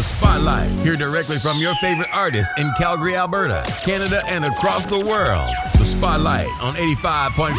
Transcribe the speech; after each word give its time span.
The 0.00 0.04
Spotlight. 0.04 0.70
Hear 0.82 0.96
directly 0.96 1.38
from 1.38 1.58
your 1.58 1.74
favorite 1.74 2.08
artist 2.10 2.50
in 2.56 2.72
Calgary, 2.78 3.16
Alberta, 3.16 3.70
Canada, 3.84 4.22
and 4.28 4.46
across 4.46 4.86
the 4.86 4.98
world. 4.98 5.44
The 5.74 5.84
Spotlight 5.84 6.48
on 6.62 6.72
85.5 6.72 7.52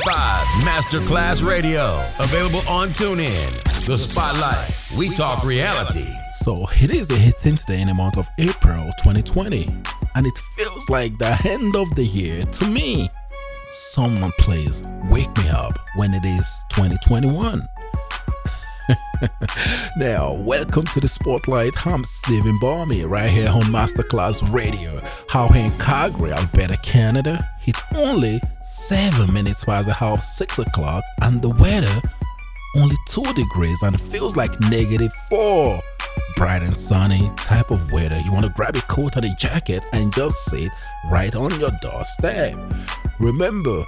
Masterclass 0.64 1.48
Radio. 1.48 2.04
Available 2.18 2.68
on 2.68 2.88
TuneIn. 2.90 3.86
The 3.86 3.96
Spotlight. 3.96 4.76
We 4.98 5.16
talk 5.16 5.44
reality. 5.44 6.10
So 6.34 6.66
it 6.82 6.90
is 6.90 7.12
a 7.12 7.16
hitting 7.16 7.58
today 7.58 7.80
in 7.80 7.90
the 7.90 7.94
month 7.94 8.18
of 8.18 8.28
April 8.40 8.90
2020. 9.04 9.70
And 10.16 10.26
it 10.26 10.38
feels 10.58 10.90
like 10.90 11.20
the 11.20 11.40
end 11.48 11.76
of 11.76 11.94
the 11.94 12.06
year 12.06 12.44
to 12.44 12.68
me. 12.68 13.12
Someone 13.72 14.32
please 14.40 14.84
wake 15.12 15.38
me 15.38 15.48
up 15.50 15.78
when 15.96 16.12
it 16.16 16.26
is 16.26 16.60
2021. 16.72 17.68
now, 19.98 20.34
welcome 20.34 20.86
to 20.86 21.00
the 21.00 21.08
Spotlight. 21.08 21.86
I'm 21.86 22.04
Stephen 22.04 22.58
Barmy 22.60 23.04
right 23.06 23.30
here 23.30 23.50
on 23.50 23.64
Masterclass 23.64 24.42
Radio. 24.52 25.02
How 25.30 25.48
here 25.50 25.66
in 25.66 25.72
Calgary, 25.80 26.32
Alberta, 26.32 26.78
Canada. 26.84 27.48
It's 27.66 27.82
only 27.96 28.40
seven 28.62 29.34
minutes 29.34 29.66
past 29.66 29.88
the 29.88 29.94
half 29.94 30.24
six 30.24 30.60
o'clock, 30.60 31.04
and 31.22 31.42
the 31.42 31.50
weather 31.50 32.02
only 32.76 32.96
two 33.06 33.34
degrees, 33.34 33.82
and 33.84 33.96
it 33.96 34.02
feels 34.02 34.36
like 34.36 34.60
negative 34.62 35.14
four. 35.30 35.82
Bright 36.36 36.64
and 36.64 36.76
sunny 36.76 37.30
type 37.38 37.72
of 37.72 37.92
weather. 37.92 38.20
You 38.20 38.32
want 38.32 38.46
to 38.46 38.52
grab 38.52 38.76
a 38.76 38.82
coat 38.82 39.16
and 39.16 39.26
a 39.26 39.36
jacket 39.36 39.86
and 39.94 40.14
just 40.14 40.46
sit 40.46 40.72
right 41.10 41.36
on 41.36 41.58
your 41.60 41.72
doorstep. 41.82 42.58
Remember, 43.20 43.84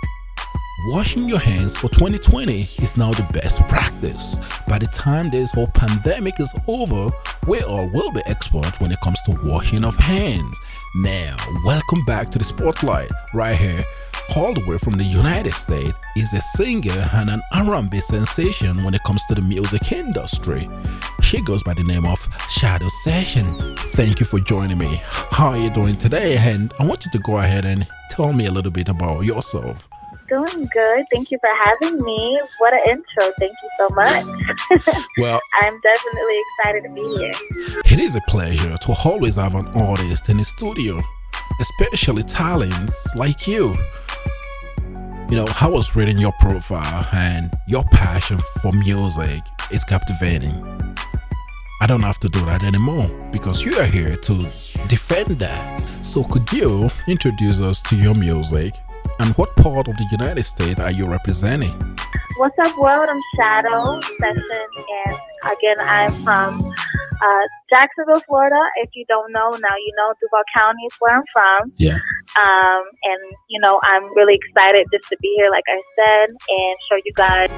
Washing 0.88 1.30
your 1.30 1.40
hands 1.40 1.78
for 1.78 1.88
2020 1.88 2.68
is 2.80 2.98
now 2.98 3.14
the 3.14 3.26
best 3.32 3.62
practice. 3.70 4.36
By 4.68 4.80
the 4.80 4.88
time 4.88 5.30
this 5.30 5.50
whole 5.52 5.68
pandemic 5.68 6.38
is 6.42 6.54
over, 6.68 7.10
we 7.48 7.62
all 7.62 7.90
will 7.94 8.12
be 8.12 8.22
experts 8.26 8.82
when 8.82 8.92
it 8.92 9.00
comes 9.02 9.22
to 9.24 9.40
washing 9.46 9.86
of 9.86 9.96
hands. 9.96 10.58
Now, 10.98 11.38
welcome 11.64 12.04
back 12.04 12.32
to 12.32 12.38
the 12.38 12.44
spotlight 12.44 13.10
right 13.34 13.56
here. 13.56 13.86
Way 14.36 14.78
from 14.78 14.96
the 14.96 15.06
United 15.06 15.54
States 15.54 15.98
is 16.18 16.34
a 16.34 16.42
singer 16.42 17.08
and 17.14 17.30
an 17.30 17.42
R&B 17.54 18.00
sensation 18.02 18.84
when 18.84 18.94
it 18.94 19.04
comes 19.06 19.24
to 19.28 19.36
the 19.36 19.42
music 19.42 19.92
industry. 19.94 20.68
She 21.22 21.42
goes 21.44 21.64
by 21.64 21.76
the 21.76 21.84
name 21.84 22.06
of 22.06 22.28
Shadow 22.50 22.88
Session. 23.04 23.76
Thank 23.96 24.20
you 24.20 24.26
for 24.26 24.40
joining 24.40 24.80
me. 24.80 25.00
How 25.32 25.50
are 25.50 25.58
you 25.58 25.70
doing 25.70 25.96
today? 25.96 26.38
And 26.38 26.74
I 26.78 26.86
want 26.86 27.06
you 27.06 27.12
to 27.12 27.20
go 27.20 27.38
ahead 27.38 27.64
and 27.64 27.88
tell 28.10 28.34
me 28.34 28.48
a 28.48 28.52
little 28.52 28.72
bit 28.72 28.90
about 28.90 29.22
yourself. 29.22 29.88
Doing 30.34 30.68
good. 30.74 31.06
Thank 31.12 31.30
you 31.30 31.38
for 31.38 31.50
having 31.64 32.02
me. 32.02 32.42
What 32.58 32.74
an 32.74 32.80
intro. 32.88 33.32
Thank 33.38 33.54
you 33.62 33.70
so 33.78 33.90
much. 33.90 34.96
Well, 35.20 35.40
I'm 35.62 35.80
definitely 35.82 36.42
excited 36.44 36.84
to 36.88 36.94
be 36.96 37.18
here. 37.18 37.84
It 37.86 38.00
is 38.00 38.16
a 38.16 38.22
pleasure 38.22 38.76
to 38.76 38.96
always 39.06 39.36
have 39.36 39.54
an 39.54 39.68
artist 39.76 40.30
in 40.30 40.38
the 40.38 40.44
studio, 40.44 41.04
especially 41.62 42.24
talents 42.24 43.16
like 43.16 43.48
you. 43.48 43.78
You 45.30 45.38
know, 45.38 45.46
I 45.62 45.68
was 45.68 45.96
reading 45.96 46.18
your 46.18 46.32
profile 46.40 47.08
and 47.14 47.54
your 47.68 47.84
passion 47.92 48.40
for 48.64 48.72
music 48.74 49.44
is 49.72 49.84
captivating. 49.84 50.56
I 51.80 51.86
don't 51.86 52.02
have 52.02 52.18
to 52.20 52.30
do 52.30 52.44
that 52.46 52.64
anymore 52.64 53.08
because 53.32 53.64
you 53.64 53.78
are 53.78 53.86
here 53.86 54.16
to 54.16 54.36
defend 54.88 55.38
that. 55.40 55.80
So, 56.02 56.24
could 56.24 56.52
you 56.52 56.90
introduce 57.08 57.62
us 57.62 57.84
to 57.84 57.96
your 57.96 58.16
music 58.16 58.74
and 59.20 59.36
what 59.36 59.56
part 59.56 59.88
of 59.88 59.98
the 59.98 60.08
United 60.12 60.44
States 60.44 60.80
are 60.80 60.92
you 60.92 61.06
representing? 61.06 61.72
What's 62.38 62.58
up, 62.60 62.78
world? 62.78 63.10
I'm 63.10 63.22
Shadow 63.38 64.00
Session, 64.02 64.44
and 65.06 65.18
again, 65.46 65.80
I'm 65.80 66.10
from 66.10 66.74
uh, 67.22 67.46
Jacksonville, 67.70 68.22
Florida. 68.28 68.60
If 68.78 68.90
you 68.94 69.06
don't 69.08 69.32
know, 69.32 69.52
now 69.52 69.76
you 69.78 69.94
know 69.96 70.14
Duval 70.20 70.44
County 70.54 70.84
is 70.88 70.96
where 71.00 71.16
I'm 71.18 71.24
from. 71.32 71.72
Yeah. 71.78 72.00
Um, 72.42 72.84
and, 73.04 73.20
you 73.50 73.60
know, 73.62 73.80
I'm 73.84 74.04
really 74.16 74.36
excited 74.36 74.88
just 74.92 75.10
to 75.10 75.18
be 75.22 75.34
here, 75.38 75.52
like 75.52 75.64
I 75.68 75.82
said, 75.96 76.30
and 76.50 76.78
show 76.90 76.96
you 77.06 77.14
guys. 77.16 77.50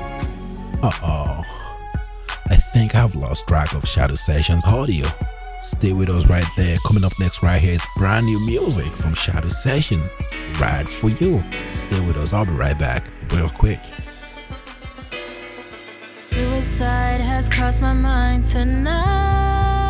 Uh 0.83 0.91
oh. 1.03 1.43
I 2.47 2.55
think 2.55 2.95
I've 2.95 3.16
lost 3.16 3.47
track 3.47 3.73
of 3.73 3.87
Shadow 3.87 4.16
Sessions 4.16 4.66
audio. 4.66 5.07
Stay 5.65 5.93
with 5.93 6.09
us 6.09 6.27
right 6.27 6.45
there. 6.55 6.77
Coming 6.85 7.03
up 7.03 7.19
next, 7.19 7.41
right 7.41 7.59
here 7.59 7.73
is 7.73 7.83
brand 7.97 8.27
new 8.27 8.39
music 8.45 8.93
from 8.93 9.15
Shadow 9.15 9.47
Session. 9.47 9.99
Right 10.61 10.87
for 10.87 11.09
you. 11.09 11.43
Stay 11.71 11.99
with 12.01 12.17
us. 12.17 12.33
I'll 12.33 12.45
be 12.45 12.51
right 12.51 12.77
back, 12.77 13.07
real 13.31 13.49
quick. 13.49 13.79
Suicide 16.13 17.19
has 17.19 17.49
crossed 17.49 17.81
my 17.81 17.93
mind 17.93 18.45
tonight. 18.45 19.89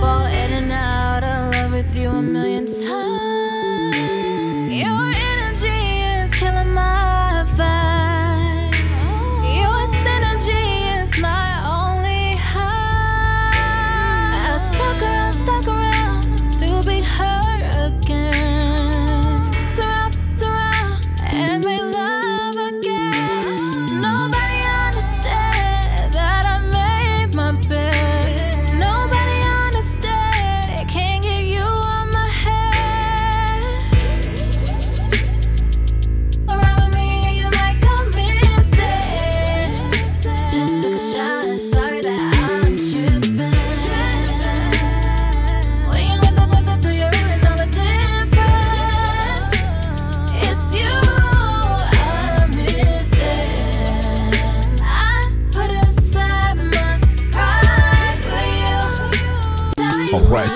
Fall 0.00 0.26
in 0.26 0.52
and 0.52 0.70
out 0.70 1.24
of 1.24 1.52
love 1.52 1.72
with 1.72 1.96
you 1.96 2.08
a 2.08 2.22
million 2.22 2.66
times. 2.66 3.96
Your 4.72 5.25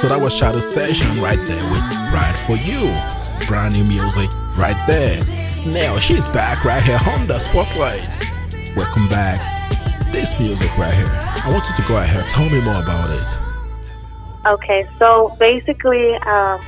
so 0.00 0.08
that 0.08 0.18
was 0.18 0.34
Shadow 0.34 0.60
Session 0.60 1.20
right 1.20 1.38
there 1.40 1.62
with 1.70 1.82
Ride 2.08 2.34
for 2.46 2.56
You. 2.56 2.88
Brand 3.46 3.74
new 3.74 3.84
music 3.84 4.30
right 4.56 4.82
there. 4.86 5.20
Now 5.66 5.98
she's 5.98 6.26
back 6.30 6.64
right 6.64 6.82
here 6.82 6.98
on 7.08 7.26
the 7.26 7.38
spotlight. 7.38 8.08
Welcome 8.74 9.10
back. 9.10 9.42
This 10.10 10.40
music 10.40 10.74
right 10.78 10.94
here. 10.94 11.04
I 11.06 11.50
want 11.52 11.68
you 11.68 11.76
to 11.76 11.82
go 11.86 11.98
ahead. 11.98 12.22
And 12.22 12.30
tell 12.30 12.48
me 12.48 12.62
more 12.62 12.82
about 12.82 13.10
it. 13.10 14.46
Okay, 14.46 14.88
so 14.98 15.36
basically, 15.38 16.14
um, 16.14 16.64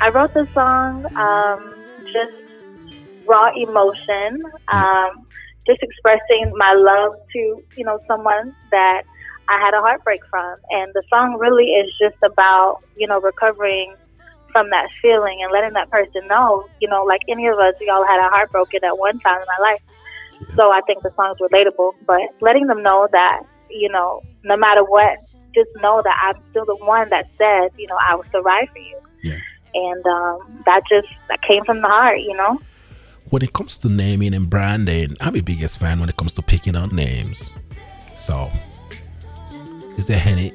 I 0.00 0.10
wrote 0.14 0.32
the 0.32 0.46
song 0.54 1.06
um, 1.16 1.74
just 2.04 2.94
raw 3.26 3.50
emotion, 3.52 4.40
um, 4.68 5.26
just 5.66 5.82
expressing 5.82 6.52
my 6.54 6.74
love 6.74 7.14
to 7.32 7.64
you 7.76 7.84
know 7.84 7.98
someone 8.06 8.54
that 8.70 9.02
I 9.50 9.58
had 9.58 9.74
a 9.74 9.80
heartbreak 9.80 10.24
from, 10.30 10.56
and 10.70 10.92
the 10.94 11.02
song 11.10 11.36
really 11.38 11.66
is 11.66 11.92
just 12.00 12.16
about 12.22 12.82
you 12.96 13.06
know 13.06 13.20
recovering 13.20 13.94
from 14.52 14.70
that 14.70 14.88
feeling 15.00 15.38
and 15.42 15.52
letting 15.52 15.74
that 15.74 15.88
person 15.90 16.26
know, 16.26 16.68
you 16.80 16.88
know, 16.88 17.04
like 17.04 17.20
any 17.28 17.46
of 17.46 17.56
us, 17.58 17.74
we 17.80 17.88
all 17.88 18.04
had 18.04 18.18
our 18.18 18.30
heart 18.30 18.50
broken 18.50 18.82
at 18.84 18.98
one 18.98 19.18
time 19.20 19.40
in 19.40 19.46
our 19.48 19.62
life. 19.62 19.82
So 20.56 20.72
I 20.72 20.80
think 20.86 21.02
the 21.02 21.12
song's 21.14 21.36
relatable, 21.38 21.92
but 22.04 22.22
letting 22.40 22.66
them 22.66 22.82
know 22.82 23.06
that 23.12 23.42
you 23.70 23.88
know, 23.88 24.22
no 24.44 24.56
matter 24.56 24.84
what, 24.84 25.18
just 25.54 25.70
know 25.76 26.02
that 26.04 26.18
I'm 26.22 26.42
still 26.50 26.64
the 26.64 26.76
one 26.76 27.08
that 27.10 27.26
said, 27.38 27.70
you 27.76 27.86
know, 27.86 27.96
I 28.00 28.14
will 28.14 28.24
survive 28.32 28.68
for 28.72 28.78
you. 28.78 29.00
Yeah. 29.22 29.38
And 29.74 30.06
um, 30.06 30.62
that 30.66 30.82
just 30.88 31.08
that 31.28 31.40
came 31.42 31.64
from 31.64 31.80
the 31.80 31.88
heart, 31.88 32.20
you 32.20 32.36
know. 32.36 32.60
When 33.30 33.42
it 33.42 33.52
comes 33.52 33.78
to 33.78 33.88
naming 33.88 34.34
and 34.34 34.50
branding, 34.50 35.16
I'm 35.20 35.36
a 35.36 35.40
biggest 35.40 35.78
fan 35.78 36.00
when 36.00 36.08
it 36.08 36.16
comes 36.16 36.32
to 36.34 36.42
picking 36.42 36.74
out 36.74 36.92
names. 36.92 37.52
So, 38.16 38.50
is 40.00 40.06
there 40.06 40.22
any 40.24 40.50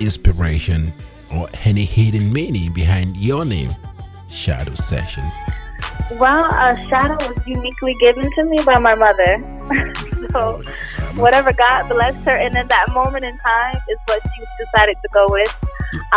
inspiration 0.00 0.90
or 1.34 1.46
any 1.64 1.84
hidden 1.84 2.32
meaning 2.32 2.72
behind 2.72 3.14
your 3.14 3.44
name, 3.44 3.70
Shadow 4.30 4.72
Session? 4.72 5.22
Well, 6.12 6.46
uh, 6.46 6.74
Shadow 6.88 7.18
was 7.28 7.46
uniquely 7.46 7.94
given 8.00 8.32
to 8.32 8.44
me 8.44 8.56
by 8.64 8.78
my 8.78 8.94
mother. 8.94 9.32
so, 10.32 10.62
whatever 11.16 11.52
God 11.52 11.90
blessed 11.90 12.24
her, 12.24 12.38
and 12.38 12.56
in 12.56 12.66
that 12.68 12.86
moment 12.94 13.26
in 13.26 13.36
time 13.36 13.76
is 13.90 13.98
what 14.06 14.22
she 14.22 14.42
decided 14.64 14.96
to 15.02 15.08
go 15.12 15.26
with. 15.28 15.54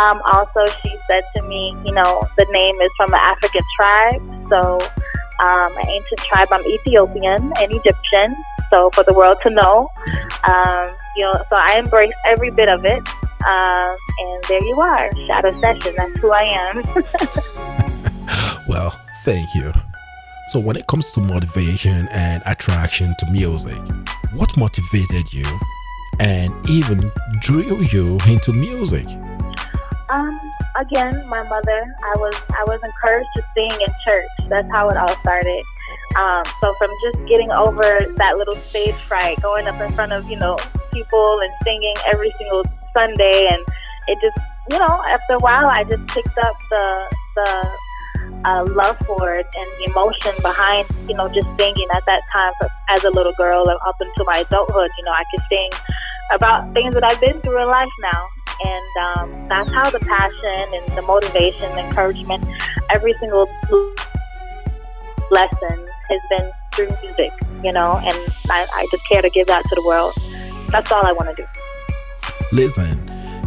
Um, 0.00 0.22
also, 0.32 0.64
she 0.80 0.96
said 1.06 1.24
to 1.36 1.42
me, 1.42 1.76
you 1.84 1.92
know, 1.92 2.26
the 2.38 2.46
name 2.50 2.76
is 2.76 2.90
from 2.96 3.12
an 3.12 3.20
African 3.20 3.62
tribe. 3.76 4.22
So, 4.48 4.78
um, 5.44 5.76
an 5.76 5.86
ancient 5.86 6.20
tribe. 6.20 6.48
I'm 6.50 6.64
Ethiopian 6.64 7.52
and 7.60 7.72
Egyptian. 7.72 8.34
So, 8.70 8.88
for 8.94 9.04
the 9.04 9.12
world 9.12 9.36
to 9.42 9.50
know, 9.50 9.90
um, 10.48 10.96
you 11.16 11.24
know, 11.24 11.34
so 11.48 11.56
I 11.56 11.78
embrace 11.78 12.14
every 12.26 12.50
bit 12.50 12.68
of 12.68 12.84
it. 12.84 13.02
Um, 13.46 13.96
and 14.18 14.44
there 14.48 14.64
you 14.64 14.80
are, 14.80 15.10
Shadow 15.26 15.58
Session. 15.60 15.94
That's 15.96 16.16
who 16.20 16.30
I 16.30 16.42
am. 16.42 16.82
Well, 18.68 18.96
thank 19.24 19.54
you. 19.54 19.72
So, 20.48 20.60
when 20.60 20.76
it 20.76 20.86
comes 20.86 21.10
to 21.12 21.20
motivation 21.20 22.08
and 22.10 22.42
attraction 22.46 23.14
to 23.18 23.30
music, 23.30 23.78
what 24.34 24.56
motivated 24.56 25.32
you 25.32 25.46
and 26.20 26.54
even 26.68 27.10
drew 27.40 27.82
you 27.82 28.18
into 28.28 28.52
music? 28.52 29.06
Um, 30.10 30.38
again, 30.76 31.26
my 31.28 31.42
mother. 31.48 31.96
I 32.04 32.14
was 32.16 32.34
I 32.50 32.64
was 32.64 32.80
encouraged 32.84 33.28
to 33.36 33.42
sing 33.54 33.70
in 33.80 33.92
church. 34.04 34.28
That's 34.48 34.70
how 34.70 34.90
it 34.90 34.96
all 34.96 35.14
started. 35.16 35.62
Um, 36.16 36.44
so 36.60 36.74
from 36.78 36.90
just 37.02 37.18
getting 37.26 37.50
over 37.50 38.06
that 38.16 38.36
little 38.36 38.56
stage 38.56 38.94
fright, 38.94 39.40
going 39.42 39.66
up 39.66 39.80
in 39.80 39.90
front 39.90 40.12
of 40.12 40.30
you 40.30 40.38
know 40.38 40.56
people 40.92 41.40
and 41.40 41.52
singing 41.64 41.94
every 42.06 42.32
single 42.38 42.64
Sunday, 42.92 43.48
and 43.50 43.64
it 44.08 44.18
just 44.20 44.38
you 44.70 44.78
know 44.78 45.02
after 45.08 45.34
a 45.34 45.38
while 45.38 45.66
I 45.66 45.84
just 45.84 46.06
picked 46.08 46.38
up 46.38 46.56
the 46.70 47.14
the 47.36 47.76
uh, 48.44 48.66
love 48.70 48.98
for 49.06 49.34
it 49.34 49.46
and 49.56 49.68
the 49.78 49.90
emotion 49.90 50.32
behind 50.42 50.86
you 51.08 51.14
know 51.14 51.28
just 51.28 51.48
singing 51.58 51.88
at 51.94 52.04
that 52.06 52.22
time 52.32 52.52
as 52.90 53.04
a 53.04 53.10
little 53.10 53.32
girl 53.34 53.68
and 53.68 53.78
up 53.86 53.96
until 54.00 54.24
my 54.24 54.44
adulthood. 54.46 54.90
You 54.98 55.04
know 55.04 55.12
I 55.12 55.24
could 55.30 55.42
sing 55.48 55.70
about 56.32 56.72
things 56.72 56.94
that 56.94 57.04
I've 57.04 57.20
been 57.20 57.40
through 57.40 57.62
in 57.62 57.68
life 57.68 57.92
now. 58.00 58.28
And 58.64 58.96
um, 59.00 59.48
that's 59.48 59.70
how 59.70 59.90
the 59.90 59.98
passion 59.98 60.74
and 60.74 60.96
the 60.96 61.02
motivation, 61.02 61.68
the 61.74 61.84
encouragement, 61.86 62.44
every 62.90 63.12
single 63.14 63.48
lesson 65.30 65.88
has 66.08 66.20
been 66.30 66.50
through 66.74 66.94
music, 67.02 67.32
you 67.62 67.72
know, 67.72 67.96
and 67.96 68.14
I, 68.50 68.66
I 68.72 68.86
just 68.90 69.06
care 69.08 69.22
to 69.22 69.30
give 69.30 69.46
that 69.48 69.62
to 69.64 69.74
the 69.74 69.82
world. 69.84 70.14
That's 70.72 70.90
all 70.90 71.06
I 71.06 71.12
want 71.12 71.36
to 71.36 71.42
do. 71.42 71.48
Listen, 72.50 72.98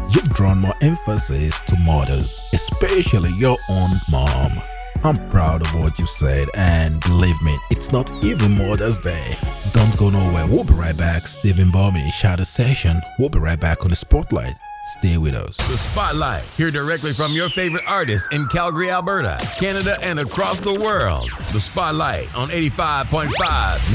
you've 0.09 0.29
drawn 0.29 0.59
more 0.59 0.75
emphasis 0.81 1.61
to 1.63 1.75
mothers, 1.79 2.39
especially 2.53 3.31
your 3.37 3.57
own 3.69 3.99
mom. 4.09 4.61
I'm 5.03 5.29
proud 5.29 5.61
of 5.61 5.75
what 5.75 5.99
you 5.99 6.05
said, 6.05 6.47
and 6.55 6.99
believe 7.01 7.39
me, 7.41 7.57
it's 7.69 7.91
not 7.91 8.11
even 8.23 8.57
Mother's 8.57 8.99
Day. 8.99 9.35
Don't 9.71 9.95
go 9.97 10.09
nowhere. 10.09 10.45
We'll 10.47 10.63
be 10.63 10.73
right 10.73 10.97
back. 10.97 11.27
Stephen 11.27 11.69
Bowman, 11.69 12.09
Shadow 12.09 12.43
Session. 12.43 13.01
We'll 13.19 13.29
be 13.29 13.39
right 13.39 13.59
back 13.59 13.83
on 13.83 13.89
the 13.89 13.95
Spotlight. 13.95 14.55
Stay 14.85 15.17
with 15.17 15.33
us. 15.33 15.57
The 15.57 15.77
Spotlight. 15.77 16.43
Hear 16.43 16.69
directly 16.69 17.11
from 17.11 17.31
your 17.31 17.49
favorite 17.49 17.83
artist 17.87 18.31
in 18.31 18.45
Calgary, 18.45 18.91
Alberta, 18.91 19.39
Canada, 19.59 19.97
and 20.03 20.19
across 20.19 20.59
the 20.59 20.79
world. 20.79 21.27
The 21.53 21.59
Spotlight 21.59 22.33
on 22.35 22.49
85.5 22.49 23.29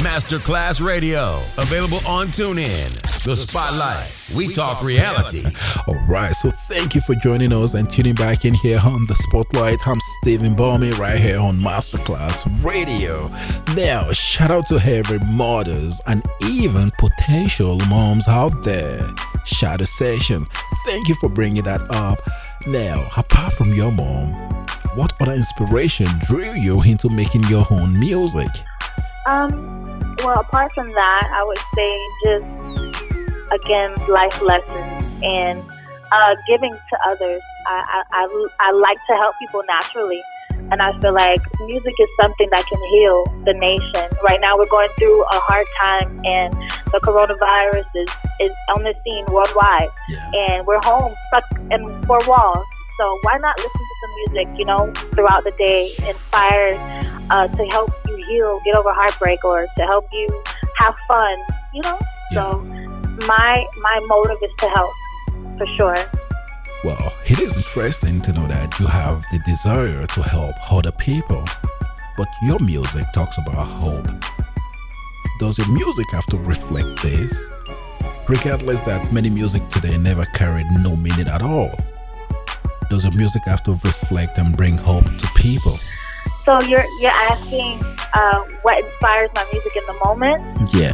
Masterclass 0.03 0.85
Radio. 0.85 1.41
Available 1.59 2.01
on 2.09 2.27
TuneIn. 2.29 3.23
The 3.23 3.37
Spotlight. 3.37 4.17
We 4.35 4.53
talk 4.53 4.83
reality. 4.83 5.45
All 5.87 5.95
right, 6.09 6.35
so 6.35 6.51
thank 6.51 6.97
you 6.97 7.01
for 7.03 7.15
joining 7.15 7.53
us 7.53 7.75
and 7.75 7.89
tuning 7.89 8.17
back 8.17 8.45
in 8.45 8.55
here 8.55 8.81
on 8.85 9.07
the 9.07 9.15
Spotlight. 9.15 9.87
I'm 9.87 10.01
Stephen 10.21 10.57
Bowman 10.57 10.93
right 10.93 11.21
here 11.21 11.39
on 11.39 11.61
Masterclass 11.61 12.49
Radio. 12.65 13.31
Now, 13.77 14.11
shout 14.11 14.51
out 14.51 14.67
to 14.69 14.77
every 14.77 15.21
mothers 15.21 16.01
and 16.09 16.25
even 16.43 16.91
potential 16.99 17.79
moms 17.89 18.27
out 18.27 18.65
there. 18.65 19.09
Shadow 19.51 19.85
Session, 19.85 20.47
thank 20.87 21.09
you 21.09 21.15
for 21.17 21.29
bringing 21.29 21.65
that 21.65 21.83
up. 21.91 22.19
Now, 22.67 23.09
apart 23.17 23.53
from 23.53 23.73
your 23.75 23.91
mom, 23.91 24.33
what 24.95 25.13
other 25.21 25.33
inspiration 25.33 26.07
drew 26.27 26.53
you 26.53 26.83
into 26.83 27.09
making 27.09 27.45
your 27.45 27.65
own 27.71 27.99
music? 27.99 28.49
Um, 29.27 30.17
well, 30.19 30.41
apart 30.41 30.73
from 30.73 30.91
that, 30.91 31.31
I 31.33 31.45
would 31.45 31.59
say 31.75 31.99
just 32.25 32.61
again 33.53 33.95
life 34.09 34.41
lessons 34.43 35.21
and 35.23 35.63
uh, 36.13 36.37
giving 36.47 36.73
to 36.73 36.99
others. 37.07 37.43
I, 37.67 38.03
I, 38.13 38.25
I, 38.25 38.47
I 38.61 38.73
like 38.73 38.99
to 39.07 39.15
help 39.15 39.37
people 39.39 39.63
naturally, 39.67 40.23
and 40.71 40.83
I 40.83 40.99
feel 41.01 41.13
like 41.13 41.41
music 41.67 41.95
is 41.99 42.09
something 42.21 42.49
that 42.51 42.65
can 42.67 42.83
heal 42.91 43.25
the 43.45 43.55
nation. 43.55 44.11
Right 44.25 44.41
now, 44.41 44.57
we're 44.57 44.69
going 44.69 44.91
through 44.99 45.23
a 45.23 45.41
hard 45.41 45.67
time, 45.79 46.21
and 46.25 46.55
the 46.93 47.01
coronavirus 47.01 47.87
is, 47.95 48.09
is 48.41 48.53
on 48.75 48.83
the 48.83 48.95
scene 49.05 49.25
worldwide, 49.33 49.89
Yeah. 50.09 50.31
and 50.35 50.67
we're 50.67 50.81
home 50.83 51.15
stuck 51.29 51.45
in 51.71 51.81
four 52.07 52.21
walls. 52.27 52.65
So 52.99 53.19
why 53.23 53.39
not 53.39 53.57
listen 53.59 53.73
to 53.73 53.95
some 54.03 54.15
music, 54.35 54.59
you 54.59 54.65
know, 54.67 54.93
throughout 55.15 55.45
the 55.45 55.53
day, 55.53 55.95
inspired 56.07 56.77
uh, 57.31 57.49
to 57.49 57.65
help 57.67 57.91
you 58.09 58.17
heal, 58.29 58.61
get 58.65 58.77
over 58.77 58.93
heartbreak, 58.93 59.43
or 59.45 59.67
to 59.77 59.83
help 59.87 60.07
you 60.13 60.29
have 60.77 60.95
fun, 61.09 61.39
you 61.73 61.83
know? 61.83 61.99
So 62.35 62.59
my 63.27 63.67
my 63.83 64.01
motive 64.07 64.39
is 64.43 64.51
to 64.59 64.69
help, 64.69 64.93
for 65.59 65.67
sure. 65.77 65.97
Well, 66.85 67.13
it 67.27 67.39
is 67.41 67.57
interesting 67.57 68.21
to 68.23 68.33
know 68.33 68.47
that 68.49 68.79
you 68.79 68.87
have 68.87 69.25
the 69.33 69.39
desire 69.47 70.07
to 70.07 70.23
help 70.23 70.55
other 70.73 70.93
people, 70.93 71.45
but 72.17 72.29
your 72.43 72.59
music 72.61 73.05
talks 73.15 73.37
about 73.39 73.65
hope. 73.67 74.07
Does 75.41 75.57
your 75.57 75.73
music 75.73 76.05
have 76.11 76.27
to 76.27 76.37
reflect 76.37 77.03
this? 77.03 77.33
Regardless 78.29 78.83
that 78.83 79.11
many 79.11 79.31
music 79.31 79.67
today 79.71 79.97
never 79.97 80.27
carried 80.35 80.67
no 80.83 80.95
meaning 80.97 81.29
at 81.29 81.41
all. 81.41 81.71
Does 82.91 83.05
your 83.05 83.15
music 83.15 83.45
have 83.47 83.63
to 83.63 83.71
reflect 83.71 84.37
and 84.37 84.55
bring 84.55 84.77
hope 84.77 85.07
to 85.07 85.27
people? 85.37 85.79
So 86.45 86.61
you're 86.61 86.85
you're 87.01 87.11
asking 87.11 87.83
uh, 88.13 88.45
what 88.61 88.85
inspires 88.85 89.31
my 89.35 89.47
music 89.51 89.75
in 89.77 89.83
the 89.87 89.99
moment? 90.05 90.75
Yeah. 90.75 90.93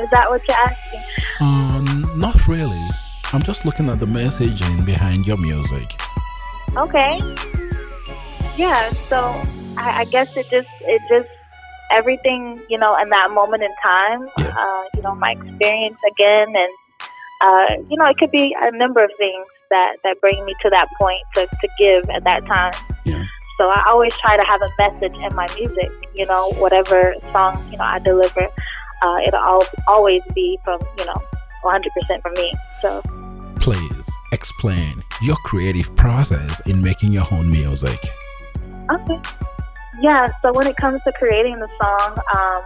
Is 0.00 0.10
that 0.10 0.28
what 0.28 0.42
you're 0.48 0.56
asking? 0.56 1.02
Um, 1.38 2.04
not 2.16 2.48
really. 2.48 2.84
I'm 3.32 3.42
just 3.42 3.64
looking 3.64 3.88
at 3.90 4.00
the 4.00 4.06
messaging 4.06 4.84
behind 4.84 5.24
your 5.24 5.36
music. 5.36 6.00
Okay. 6.76 7.20
Yeah. 8.56 8.90
So 9.08 9.18
I, 9.78 10.00
I 10.00 10.04
guess 10.06 10.36
it 10.36 10.50
just 10.50 10.68
it 10.80 11.00
just 11.08 11.28
everything 11.90 12.60
you 12.68 12.78
know 12.78 12.96
in 12.96 13.08
that 13.10 13.30
moment 13.30 13.62
in 13.62 13.74
time. 13.82 14.28
Yeah. 14.38 14.54
Uh, 14.56 14.84
you 14.94 15.02
know 15.02 15.14
my 15.14 15.32
experience 15.32 15.98
again, 16.10 16.48
and 16.48 16.72
uh, 17.40 17.82
you 17.88 17.96
know 17.96 18.06
it 18.06 18.16
could 18.18 18.30
be 18.30 18.56
a 18.58 18.70
number 18.76 19.02
of 19.04 19.10
things 19.18 19.46
that 19.70 19.96
that 20.04 20.20
bring 20.20 20.44
me 20.44 20.54
to 20.62 20.70
that 20.70 20.88
point 20.98 21.22
to 21.34 21.46
to 21.46 21.68
give 21.78 22.08
at 22.10 22.24
that 22.24 22.46
time. 22.46 22.72
Yeah. 23.04 23.24
So 23.58 23.70
I 23.70 23.84
always 23.88 24.16
try 24.18 24.36
to 24.36 24.44
have 24.44 24.62
a 24.62 24.70
message 24.78 25.14
in 25.18 25.34
my 25.34 25.48
music. 25.58 25.90
You 26.14 26.26
know, 26.26 26.52
whatever 26.58 27.14
song 27.32 27.56
you 27.70 27.78
know 27.78 27.84
I 27.84 27.98
deliver, 27.98 28.48
uh, 29.02 29.18
it'll 29.26 29.40
al- 29.40 29.66
always 29.86 30.22
be 30.34 30.58
from 30.64 30.80
you 30.98 31.04
know 31.06 31.20
100% 31.64 32.22
from 32.22 32.32
me. 32.34 32.52
So. 32.82 33.02
Please 33.60 34.08
explain 34.32 35.02
your 35.20 35.36
creative 35.44 35.94
process 35.96 36.60
in 36.66 36.80
making 36.82 37.12
your 37.12 37.24
own 37.32 37.50
music. 37.50 37.98
Okay. 38.90 39.20
Yeah. 40.00 40.30
So 40.42 40.52
when 40.52 40.66
it 40.66 40.76
comes 40.76 41.02
to 41.04 41.12
creating 41.12 41.58
the 41.58 41.68
song, 41.80 42.18
um, 42.18 42.62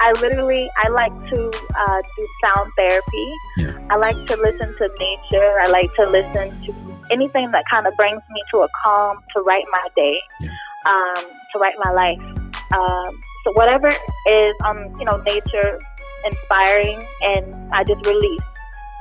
I 0.00 0.12
literally 0.20 0.68
I 0.76 0.88
like 0.88 1.12
to 1.30 1.50
uh, 1.74 2.02
do 2.16 2.28
sound 2.42 2.70
therapy. 2.76 3.32
Yeah. 3.56 3.88
I 3.90 3.96
like 3.96 4.26
to 4.26 4.36
listen 4.36 4.76
to 4.76 4.90
nature. 4.98 5.60
I 5.60 5.68
like 5.70 5.94
to 5.94 6.06
listen 6.06 6.50
to 6.66 6.74
anything 7.10 7.50
that 7.52 7.64
kind 7.70 7.86
of 7.86 7.96
brings 7.96 8.20
me 8.30 8.42
to 8.50 8.58
a 8.58 8.68
calm 8.82 9.22
to 9.34 9.40
write 9.42 9.64
my 9.70 9.88
day, 9.96 10.20
Yeah. 10.40 10.50
um, 10.86 11.24
to 11.52 11.58
write 11.58 11.76
my 11.78 11.92
life. 11.92 12.20
Um, 12.72 13.22
so 13.44 13.52
whatever 13.52 13.88
is 13.88 14.54
um, 14.64 14.94
you 14.98 15.04
know 15.04 15.22
nature 15.26 15.80
inspiring, 16.26 17.02
and 17.22 17.54
I 17.72 17.84
just 17.84 18.04
release. 18.06 18.42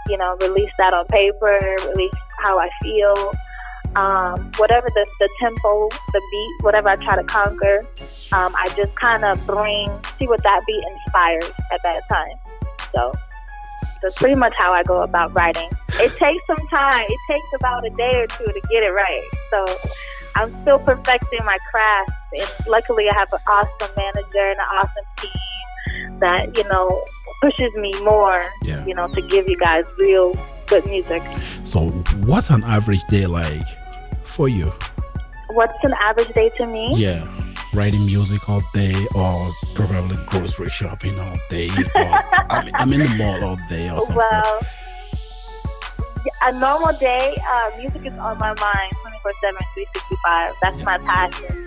You 0.07 0.17
know, 0.17 0.37
release 0.39 0.69
that 0.77 0.93
on 0.93 1.05
paper. 1.07 1.59
Release 1.89 2.13
how 2.39 2.59
I 2.59 2.69
feel 2.83 3.33
um, 3.95 4.51
whatever 4.57 4.87
the, 4.93 5.05
the 5.19 5.29
tempo, 5.39 5.89
the 6.13 6.21
beat, 6.31 6.63
whatever 6.65 6.89
I 6.89 6.95
try 6.97 7.15
to 7.15 7.23
conquer, 7.23 7.85
um, 8.33 8.53
I 8.57 8.67
just 8.75 8.93
kind 8.95 9.23
of 9.23 9.45
bring, 9.47 9.89
see 10.19 10.27
what 10.27 10.43
that 10.43 10.61
beat 10.67 10.83
inspires 10.91 11.51
at 11.71 11.81
that 11.83 12.01
time. 12.09 12.35
So 12.93 13.13
that's 14.01 14.17
pretty 14.17 14.35
much 14.35 14.53
how 14.55 14.71
I 14.73 14.83
go 14.83 15.01
about 15.01 15.33
writing. 15.33 15.69
It 15.93 16.15
takes 16.17 16.45
some 16.45 16.65
time. 16.67 17.05
It 17.07 17.19
takes 17.29 17.47
about 17.55 17.85
a 17.85 17.89
day 17.91 18.15
or 18.21 18.27
two 18.27 18.45
to 18.45 18.61
get 18.69 18.83
it 18.83 18.91
right. 18.91 19.23
So 19.49 19.65
I'm 20.35 20.61
still 20.61 20.79
perfecting 20.79 21.39
my 21.45 21.57
craft. 21.71 22.11
And 22.33 22.67
luckily, 22.67 23.09
I 23.09 23.13
have 23.13 23.31
an 23.31 23.39
awesome 23.47 23.91
manager 23.95 24.49
and 24.49 24.59
an 24.59 24.65
awesome 24.73 25.05
team 25.17 26.19
that, 26.19 26.57
you 26.57 26.63
know, 26.65 27.05
pushes 27.41 27.73
me 27.75 27.93
more, 28.03 28.45
Yeah. 28.63 28.85
you 28.85 28.93
know, 28.93 29.07
to 29.13 29.21
give 29.21 29.47
you 29.47 29.57
guys 29.57 29.85
real 29.97 30.35
good 30.67 30.85
music. 30.85 31.21
So, 31.63 31.89
what's 32.25 32.49
an 32.49 32.63
average 32.63 33.03
day 33.05 33.25
like 33.27 33.65
for 34.35 34.49
you? 34.49 34.71
What's 35.51 35.81
an 35.83 35.93
average 35.93 36.33
day 36.33 36.49
to 36.57 36.67
me? 36.67 36.91
Yeah, 36.95 37.25
writing 37.73 38.05
music 38.05 38.49
all 38.49 38.61
day, 38.73 38.93
or 39.15 39.53
probably 39.73 40.17
grocery 40.27 40.69
shopping 40.69 41.17
all 41.19 41.37
day, 41.49 41.69
or 41.95 42.01
I'm, 42.49 42.69
I'm 42.73 42.93
in 42.93 42.99
the 42.99 43.15
mall 43.15 43.43
all 43.43 43.59
day, 43.69 43.89
or 43.89 44.01
something. 44.01 44.17
Well, 44.17 44.61
a 46.43 46.51
normal 46.59 46.97
day, 46.99 47.37
uh, 47.47 47.77
music 47.77 48.05
is 48.05 48.13
on 48.19 48.37
my 48.37 48.53
mind 48.59 48.91
24 49.01 49.31
7, 49.41 49.55
365. 49.73 50.55
That's 50.61 50.83
my 50.83 50.97
passion. 50.99 51.65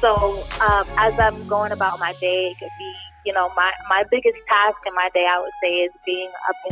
So, 0.00 0.44
um, 0.60 0.86
as 0.98 1.18
I'm 1.18 1.46
going 1.48 1.72
about 1.72 1.98
my 1.98 2.12
day, 2.20 2.50
it 2.50 2.58
could 2.58 2.70
be, 2.78 2.94
you 3.24 3.32
know, 3.32 3.50
my, 3.56 3.72
my 3.88 4.04
biggest 4.10 4.38
task 4.48 4.78
in 4.86 4.94
my 4.94 5.10
day, 5.12 5.26
I 5.28 5.40
would 5.40 5.52
say, 5.62 5.74
is 5.80 5.92
being 6.04 6.30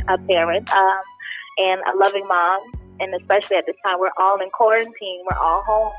a, 0.09 0.15
a 0.15 0.19
parent 0.19 0.71
um, 0.73 1.03
and 1.59 1.81
a 1.81 1.97
loving 1.99 2.27
mom 2.29 2.61
and 3.01 3.15
especially 3.15 3.57
at 3.57 3.67
this 3.67 3.77
time, 3.83 3.99
we're 3.99 4.15
all 4.19 4.41
in 4.41 4.51
quarantine. 4.51 5.25
We're 5.31 5.39
all 5.39 5.63
home. 5.63 5.93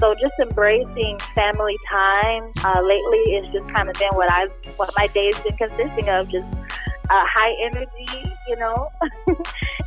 So 0.00 0.14
just 0.14 0.34
embracing 0.40 1.18
family 1.34 1.76
time 1.88 2.50
uh, 2.64 2.80
lately 2.82 3.36
is 3.36 3.52
just 3.52 3.68
kind 3.70 3.88
of 3.88 3.94
been 3.94 4.14
what 4.14 4.30
I 4.30 4.46
what 4.76 4.90
my 4.96 5.06
day's 5.08 5.38
been 5.40 5.56
consisting 5.56 6.08
of. 6.08 6.28
Just 6.28 6.46
uh, 7.10 7.26
high 7.26 7.54
energy, 7.60 8.32
you 8.48 8.56
know. 8.56 8.90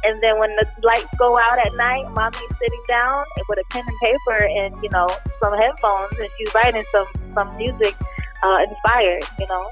and 0.04 0.22
then 0.22 0.40
when 0.40 0.56
the 0.56 0.66
lights 0.84 1.08
go 1.18 1.38
out 1.38 1.60
at 1.60 1.74
night, 1.76 2.10
mommy's 2.12 2.40
sitting 2.60 2.84
down 2.88 3.26
with 3.50 3.60
a 3.60 3.64
pen 3.72 3.84
and 3.88 3.98
paper 4.02 4.44
and 4.46 4.84
you 4.84 4.90
know 4.90 5.08
some 5.40 5.58
headphones, 5.58 6.12
and 6.20 6.30
she's 6.38 6.54
writing 6.54 6.84
some 6.92 7.08
some 7.34 7.56
music 7.58 7.96
uh, 8.44 8.66
inspired, 8.70 9.24
you 9.40 9.48
know. 9.48 9.70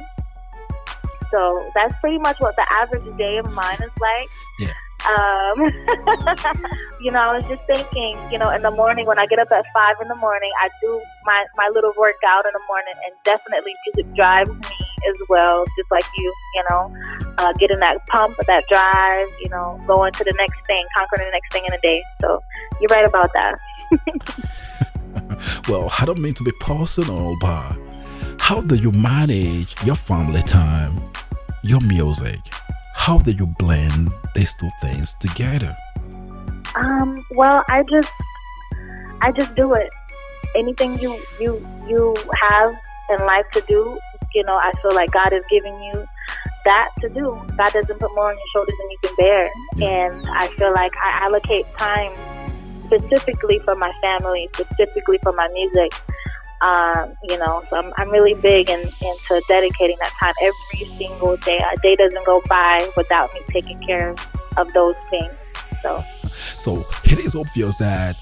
So 1.32 1.72
that's 1.74 1.98
pretty 2.00 2.20
much 2.20 2.40
what 2.40 2.56
the 2.56 2.72
average 2.72 3.18
day 3.18 3.38
of 3.38 3.52
mine 3.54 3.82
is 3.82 3.92
like. 4.00 4.30
Yeah. 4.60 4.74
Um, 5.10 5.60
you 7.02 7.12
know, 7.12 7.20
I 7.20 7.38
was 7.38 7.48
just 7.48 7.62
thinking, 7.66 8.18
you 8.32 8.38
know, 8.38 8.50
in 8.52 8.62
the 8.62 8.72
morning 8.72 9.06
when 9.06 9.20
I 9.20 9.26
get 9.26 9.40
up 9.40 9.52
at 9.52 9.66
five 9.74 9.96
in 10.02 10.08
the 10.08 10.16
morning, 10.16 10.52
I 10.62 10.70
do 10.82 11.02
my, 11.26 11.46
my 11.58 11.70
little 11.74 11.94
workout 11.98 12.46
in 12.46 12.52
the 12.54 12.62
morning, 12.68 12.94
and 13.06 13.14
definitely 13.24 13.76
music 13.86 14.14
drives 14.16 14.50
me 14.50 14.88
as 15.10 15.16
well, 15.30 15.66
just 15.78 15.92
like 15.92 16.06
you, 16.18 16.34
you 16.56 16.64
know, 16.70 16.96
uh, 17.38 17.54
getting 17.54 17.80
that 17.80 18.06
pump, 18.08 18.38
that 18.48 18.64
drive, 18.68 19.28
you 19.42 19.50
know, 19.50 19.82
going 19.86 20.14
to 20.14 20.24
the 20.24 20.34
next 20.38 20.60
thing, 20.68 20.86
conquering 20.94 21.26
the 21.26 21.32
next 21.32 21.52
thing 21.52 21.66
in 21.66 21.74
a 21.74 21.80
day. 21.82 22.02
So 22.22 22.42
you're 22.80 22.90
right 22.90 23.06
about 23.06 23.32
that. 23.34 23.60
Well, 25.68 25.92
I 26.00 26.06
don't 26.06 26.20
mean 26.20 26.34
to 26.36 26.44
be 26.44 26.52
personal, 26.60 27.38
but 27.40 27.78
how 28.40 28.62
do 28.62 28.76
you 28.76 28.92
manage 28.92 29.76
your 29.86 29.96
family 29.96 30.42
time, 30.42 31.00
your 31.62 31.80
music? 31.82 32.40
How 32.94 33.18
do 33.20 33.32
you 33.32 33.48
blend 33.48 34.12
these 34.36 34.54
two 34.56 34.70
things 34.82 35.14
together? 35.16 35.76
Um, 36.76 37.26
well, 37.32 37.64
I 37.68 37.84
just, 37.90 38.12
I 39.22 39.32
just 39.32 39.56
do 39.56 39.74
it. 39.74 39.90
Anything 40.56 40.98
you 41.00 41.20
you 41.40 41.66
you 41.88 42.16
have 42.40 42.76
in 43.10 43.20
life 43.26 43.46
to 43.54 43.62
do, 43.68 43.98
you 44.34 44.44
know, 44.44 44.56
I 44.56 44.72
feel 44.82 44.94
like 44.94 45.12
God 45.12 45.34
is 45.34 45.44
giving 45.50 45.74
you 45.84 46.06
that 46.66 46.90
to 47.02 47.10
do. 47.10 47.40
God 47.58 47.72
doesn't 47.74 48.00
put 48.00 48.14
more 48.16 48.30
on 48.30 48.36
your 48.36 48.48
shoulders 48.54 48.76
than 48.80 48.92
you 48.92 48.98
can 49.04 49.16
bear, 49.18 49.50
Yeah. 49.76 49.88
and 49.88 50.28
I 50.30 50.48
feel 50.56 50.72
like 50.74 50.94
I 51.04 51.26
allocate 51.26 51.66
time 51.78 52.12
specifically 52.86 53.60
for 53.60 53.76
my 53.76 53.92
family, 54.02 54.48
specifically 54.54 55.18
for 55.24 55.34
my 55.34 55.48
music. 55.50 55.92
Um, 56.64 57.14
you 57.24 57.38
know, 57.38 57.62
so 57.70 57.76
I'm, 57.76 57.94
I'm 57.98 58.10
really 58.10 58.36
big 58.36 58.70
in, 58.70 58.80
into 58.80 59.42
dedicating 59.50 59.98
that 60.00 60.14
time 60.18 60.34
every 60.42 60.98
single 60.98 61.36
day. 61.38 61.58
A 61.58 61.78
day 61.82 61.96
doesn't 61.98 62.26
go 62.26 62.42
by 62.48 62.88
without 62.96 63.34
me 63.34 63.42
taking 63.52 63.82
care 63.86 64.16
of 64.56 64.72
those 64.74 64.96
things. 65.10 65.34
So. 65.82 66.04
So 66.58 66.86
it 67.04 67.20
is 67.20 67.36
obvious 67.36 67.76
that 67.78 68.16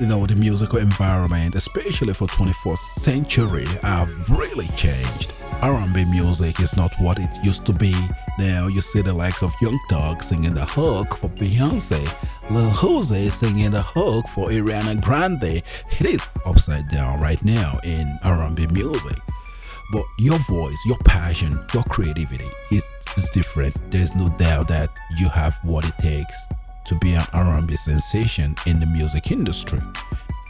you 0.00 0.06
know 0.06 0.26
the 0.26 0.34
musical 0.34 0.78
environment, 0.78 1.54
especially 1.54 2.12
for 2.12 2.26
24th 2.26 2.78
century, 2.78 3.66
have 3.82 4.10
really 4.28 4.68
changed. 4.68 5.32
R&B 5.62 6.04
music 6.10 6.60
is 6.60 6.76
not 6.76 6.94
what 6.98 7.18
it 7.18 7.30
used 7.42 7.64
to 7.64 7.72
be. 7.72 7.94
Now 8.38 8.66
you 8.66 8.82
see 8.82 9.00
the 9.00 9.14
likes 9.14 9.42
of 9.42 9.54
Young 9.62 9.78
Thug 9.88 10.22
singing 10.22 10.52
the 10.52 10.66
hook 10.66 11.16
for 11.16 11.30
Beyonce, 11.30 12.06
Lil 12.48 12.70
Uzi 12.70 13.28
singing 13.30 13.72
the 13.72 13.82
hook 13.82 14.26
for 14.28 14.50
Ariana 14.50 15.02
Grande. 15.02 15.62
It 15.98 16.06
is 16.06 16.20
upside 16.44 16.88
down 16.88 17.20
right 17.20 17.42
now 17.44 17.80
in 17.82 18.18
R&B 18.22 18.68
music. 18.68 19.18
But 19.92 20.04
your 20.18 20.38
voice, 20.38 20.78
your 20.86 20.98
passion, 20.98 21.58
your 21.74 21.82
creativity 21.84 22.48
is, 22.70 22.84
is 23.16 23.28
different. 23.30 23.74
There's 23.90 24.14
no 24.14 24.28
doubt 24.28 24.68
that 24.68 24.90
you 25.18 25.28
have 25.28 25.58
what 25.64 25.84
it 25.84 25.98
takes 25.98 26.36
to 26.86 26.94
be 26.96 27.14
an 27.14 27.26
R&B 27.32 27.74
sensation 27.74 28.54
in 28.64 28.78
the 28.78 28.86
music 28.86 29.32
industry. 29.32 29.80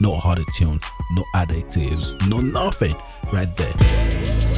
No 0.00 0.12
auto 0.12 0.44
tune, 0.54 0.80
no 1.12 1.24
additives, 1.34 2.14
no 2.28 2.40
nothing. 2.40 2.94
Right 3.32 3.48
there. 3.56 4.55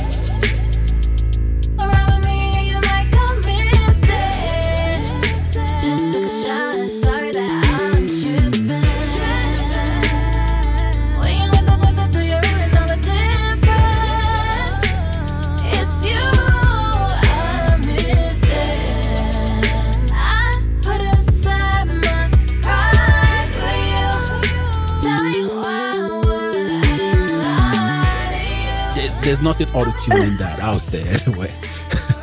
There's, 29.22 29.42
nothing 29.42 29.70
auto 29.72 29.92
tune 29.98 30.22
in 30.22 30.36
that, 30.36 30.62
I'll 30.62 30.80
say 30.80 31.02
anyway. 31.02 31.52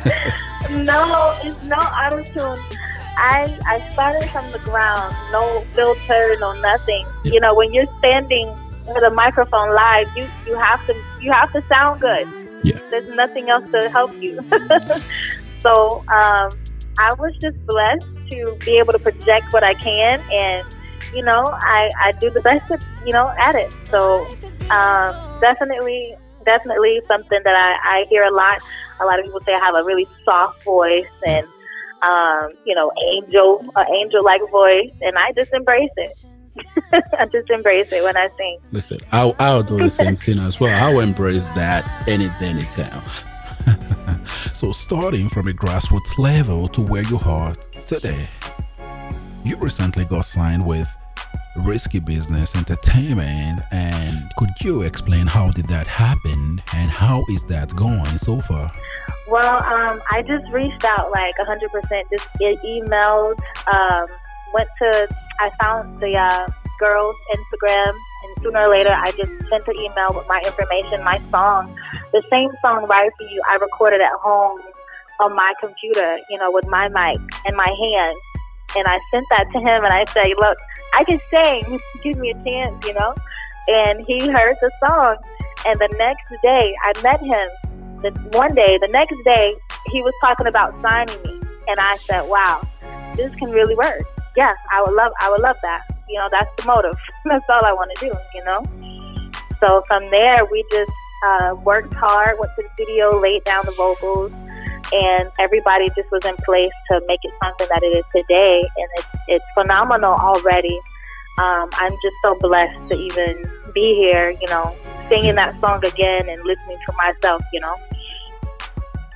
No, 0.70 1.38
it's 1.44 1.62
no 1.62 1.76
auto 1.76 2.24
tune. 2.24 2.58
I 3.16 3.56
I 3.66 3.88
started 3.90 4.28
from 4.30 4.50
the 4.50 4.58
ground, 4.58 5.14
no 5.30 5.62
filter, 5.74 6.36
no 6.40 6.52
nothing. 6.60 7.06
Yeah. 7.24 7.32
You 7.32 7.40
know, 7.40 7.54
when 7.54 7.72
you're 7.72 7.86
standing 7.98 8.48
with 8.86 9.02
a 9.02 9.10
microphone 9.10 9.74
live, 9.74 10.08
you 10.16 10.28
you 10.46 10.56
have 10.58 10.84
to 10.86 10.94
you 11.20 11.32
have 11.32 11.52
to 11.52 11.62
sound 11.68 12.00
good. 12.00 12.26
Yeah. 12.62 12.78
There's 12.90 13.08
nothing 13.08 13.48
else 13.48 13.70
to 13.70 13.88
help 13.90 14.14
you. 14.20 14.40
so 15.60 16.04
um, 16.08 16.50
I 16.98 17.14
was 17.18 17.32
just 17.40 17.64
blessed 17.66 18.08
to 18.30 18.56
be 18.64 18.78
able 18.78 18.92
to 18.92 18.98
project 18.98 19.52
what 19.52 19.62
I 19.62 19.74
can, 19.74 20.20
and 20.32 20.66
you 21.14 21.22
know, 21.22 21.44
I 21.46 21.90
I 22.02 22.12
do 22.12 22.28
the 22.30 22.40
best, 22.40 22.70
you 23.04 23.12
know, 23.12 23.32
at 23.38 23.54
it. 23.54 23.74
So 23.84 24.26
um, 24.70 25.40
definitely, 25.40 26.16
definitely 26.46 27.02
something 27.06 27.40
that 27.44 27.54
I, 27.54 27.98
I 27.98 28.04
hear 28.04 28.22
a 28.22 28.30
lot. 28.30 28.60
A 29.00 29.04
lot 29.04 29.18
of 29.18 29.26
people 29.26 29.40
say 29.44 29.54
I 29.54 29.58
have 29.58 29.74
a 29.74 29.84
really 29.84 30.06
soft 30.24 30.64
voice 30.64 31.04
and, 31.26 31.46
um, 32.02 32.52
you 32.64 32.74
know, 32.74 32.90
angel, 33.04 33.62
uh, 33.76 33.84
angel-like 33.94 34.40
voice, 34.50 34.92
and 35.02 35.18
I 35.18 35.32
just 35.32 35.52
embrace 35.52 35.92
it. 35.98 36.24
I 37.18 37.26
just 37.26 37.50
embrace 37.50 37.92
it 37.92 38.02
when 38.02 38.16
I 38.16 38.28
sing. 38.38 38.58
Listen, 38.72 38.98
I'll, 39.12 39.36
I'll 39.38 39.62
do 39.62 39.76
the 39.76 39.90
same 39.90 40.16
thing 40.16 40.38
as 40.38 40.58
well. 40.58 40.82
I'll 40.82 41.00
embrace 41.00 41.50
that 41.50 42.08
any 42.08 42.28
day, 42.40 42.48
anytime. 42.48 43.02
so, 44.54 44.72
starting 44.72 45.28
from 45.28 45.48
a 45.48 45.52
grassroots 45.52 46.16
level 46.18 46.68
to 46.68 46.80
where 46.80 47.02
you 47.02 47.18
are 47.26 47.54
today, 47.86 48.26
you 49.44 49.56
recently 49.56 50.06
got 50.06 50.24
signed 50.24 50.64
with 50.64 50.88
Risky 51.58 52.00
Business 52.00 52.54
Entertainment. 52.54 53.60
And 53.72 54.30
could 54.36 54.50
you 54.62 54.82
explain 54.82 55.26
how 55.26 55.50
did 55.50 55.66
that 55.68 55.86
happen 55.86 56.62
and 56.74 56.90
how 56.90 57.24
is 57.28 57.44
that 57.44 57.74
going 57.74 58.18
so 58.18 58.40
far? 58.40 58.70
Well, 59.28 59.56
um, 59.64 60.00
I 60.10 60.22
just 60.22 60.50
reached 60.52 60.84
out 60.84 61.10
like 61.10 61.34
100%, 61.36 62.02
just 62.10 62.28
emailed, 62.38 63.38
um, 63.72 64.06
went 64.54 64.68
to, 64.78 65.08
I 65.40 65.50
found 65.60 66.00
the 66.00 66.16
uh, 66.16 66.48
girl's 66.78 67.16
Instagram, 67.34 67.92
and 68.24 68.42
sooner 68.42 68.60
or 68.60 68.68
later 68.68 68.90
I 68.90 69.10
just 69.12 69.32
sent 69.48 69.66
an 69.66 69.76
email 69.76 70.12
with 70.14 70.26
my 70.28 70.40
information, 70.44 71.02
my 71.04 71.18
song. 71.18 71.74
The 72.12 72.22
same 72.30 72.50
song, 72.60 72.86
Right 72.86 73.10
For 73.18 73.24
You, 73.24 73.42
I 73.50 73.56
recorded 73.56 74.00
at 74.00 74.12
home 74.12 74.60
on 75.20 75.34
my 75.34 75.54
computer, 75.60 76.18
you 76.30 76.38
know, 76.38 76.50
with 76.50 76.66
my 76.68 76.88
mic 76.88 77.20
and 77.44 77.56
my 77.56 77.68
hand. 77.68 78.16
And 78.76 78.86
I 78.86 79.00
sent 79.10 79.26
that 79.30 79.46
to 79.52 79.58
him, 79.58 79.84
and 79.84 79.92
I 79.92 80.04
said, 80.12 80.26
look, 80.38 80.58
I 80.96 81.04
can 81.04 81.20
sing, 81.30 81.80
give 82.02 82.18
me 82.18 82.30
a 82.30 82.44
chance, 82.44 82.86
you 82.86 82.94
know? 82.94 83.14
And 83.68 84.04
he 84.06 84.28
heard 84.28 84.56
the 84.60 84.70
song, 84.80 85.16
and 85.66 85.78
the 85.78 85.88
next 85.98 86.42
day 86.42 86.74
I 86.82 86.92
met 87.02 87.20
him 87.20 87.48
the 88.02 88.10
one 88.32 88.54
day, 88.54 88.78
the 88.78 88.88
next 88.88 89.16
day, 89.24 89.56
he 89.86 90.02
was 90.02 90.12
talking 90.20 90.46
about 90.46 90.74
signing 90.82 91.22
me, 91.22 91.40
and 91.68 91.78
I 91.78 91.96
said, 91.96 92.28
"Wow, 92.28 92.66
this 93.14 93.34
can 93.36 93.50
really 93.50 93.74
work. 93.74 94.02
Yeah, 94.36 94.54
I 94.70 94.82
would 94.82 94.94
love, 94.94 95.12
I 95.20 95.30
would 95.30 95.40
love 95.40 95.56
that. 95.62 95.82
You 96.08 96.18
know, 96.18 96.28
that's 96.30 96.50
the 96.56 96.66
motive. 96.66 96.98
that's 97.24 97.48
all 97.48 97.64
I 97.64 97.72
want 97.72 97.90
to 97.96 98.08
do. 98.08 98.14
You 98.34 98.44
know." 98.44 98.64
So 99.60 99.82
from 99.86 100.08
there, 100.10 100.44
we 100.44 100.64
just 100.70 100.90
uh, 101.24 101.56
worked 101.64 101.94
hard, 101.94 102.38
went 102.38 102.52
to 102.56 102.62
the 102.62 102.68
studio, 102.74 103.18
laid 103.18 103.44
down 103.44 103.64
the 103.64 103.72
vocals, 103.72 104.30
and 104.92 105.30
everybody 105.38 105.88
just 105.96 106.10
was 106.10 106.24
in 106.24 106.36
place 106.38 106.72
to 106.90 107.00
make 107.06 107.20
it 107.22 107.32
something 107.42 107.66
that 107.68 107.82
it 107.82 107.96
is 107.98 108.04
today, 108.14 108.60
and 108.60 108.88
it's 108.96 109.08
it's 109.28 109.44
phenomenal 109.54 110.12
already. 110.12 110.78
Um, 111.38 111.68
I'm 111.74 111.92
just 112.02 112.16
so 112.22 112.38
blessed 112.40 112.88
to 112.88 112.94
even 112.96 113.50
be 113.74 113.94
here, 113.94 114.30
you 114.30 114.48
know, 114.48 114.74
singing 115.08 115.34
that 115.34 115.58
song 115.60 115.84
again 115.84 116.28
and 116.28 116.42
listening 116.44 116.78
to 116.86 116.92
myself, 116.96 117.42
you 117.52 117.60
know. 117.60 117.76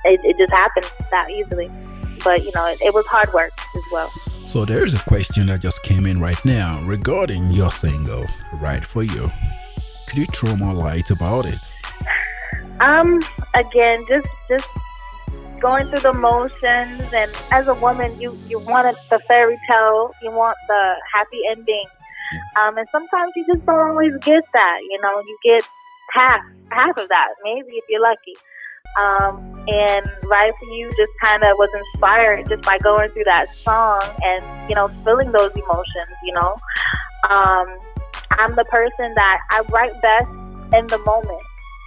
It, 0.03 0.19
it 0.23 0.37
just 0.37 0.51
happened 0.51 0.91
that 1.09 1.31
easily. 1.31 1.69
But, 2.23 2.43
you 2.43 2.51
know, 2.53 2.67
it, 2.67 2.79
it 2.81 2.93
was 2.93 3.05
hard 3.07 3.33
work 3.33 3.51
as 3.75 3.83
well. 3.91 4.11
So, 4.45 4.65
there 4.65 4.85
is 4.85 4.93
a 4.93 4.99
question 4.99 5.47
that 5.47 5.61
just 5.61 5.81
came 5.83 6.05
in 6.05 6.19
right 6.19 6.43
now 6.45 6.81
regarding 6.83 7.49
your 7.51 7.71
single, 7.71 8.25
Right 8.53 8.85
For 8.85 9.03
You. 9.03 9.31
Could 10.07 10.17
you 10.17 10.25
throw 10.25 10.55
more 10.55 10.73
light 10.73 11.09
about 11.09 11.45
it? 11.45 11.59
Um, 12.79 13.21
again, 13.53 14.03
just 14.07 14.27
just 14.47 14.67
going 15.61 15.87
through 15.89 16.01
the 16.01 16.13
motions, 16.13 17.13
and 17.13 17.31
as 17.51 17.67
a 17.67 17.75
woman, 17.75 18.11
you 18.19 18.35
you 18.47 18.59
want 18.59 18.97
the 19.09 19.19
fairy 19.27 19.59
tale, 19.67 20.11
you 20.21 20.31
want 20.31 20.57
the 20.67 20.95
happy 21.13 21.41
ending, 21.49 21.85
um, 22.59 22.77
and 22.77 22.87
sometimes 22.91 23.31
you 23.35 23.45
just 23.45 23.65
don't 23.65 23.79
always 23.79 24.13
get 24.21 24.43
that. 24.53 24.79
You 24.89 25.01
know, 25.01 25.19
you 25.19 25.37
get 25.43 25.63
half 26.13 26.41
half 26.71 26.97
of 26.97 27.07
that, 27.09 27.29
maybe 27.43 27.73
if 27.73 27.83
you're 27.89 28.01
lucky. 28.01 28.35
Um, 28.99 29.63
and 29.67 30.05
Ride 30.23 30.51
for 30.59 30.65
You 30.73 30.91
just 30.97 31.11
kind 31.23 31.43
of 31.43 31.57
was 31.57 31.69
inspired 31.73 32.49
just 32.49 32.63
by 32.63 32.77
going 32.79 33.09
through 33.11 33.23
that 33.25 33.47
song 33.47 34.01
and, 34.21 34.43
you 34.69 34.75
know, 34.75 34.87
feeling 35.05 35.31
those 35.31 35.51
emotions, 35.51 36.15
you 36.23 36.33
know. 36.33 36.55
Um, 37.29 37.67
I'm 38.31 38.55
the 38.55 38.65
person 38.69 39.13
that 39.15 39.39
I 39.51 39.61
write 39.69 39.93
best 40.01 40.29
in 40.73 40.87
the 40.87 40.97
moment. 41.05 41.41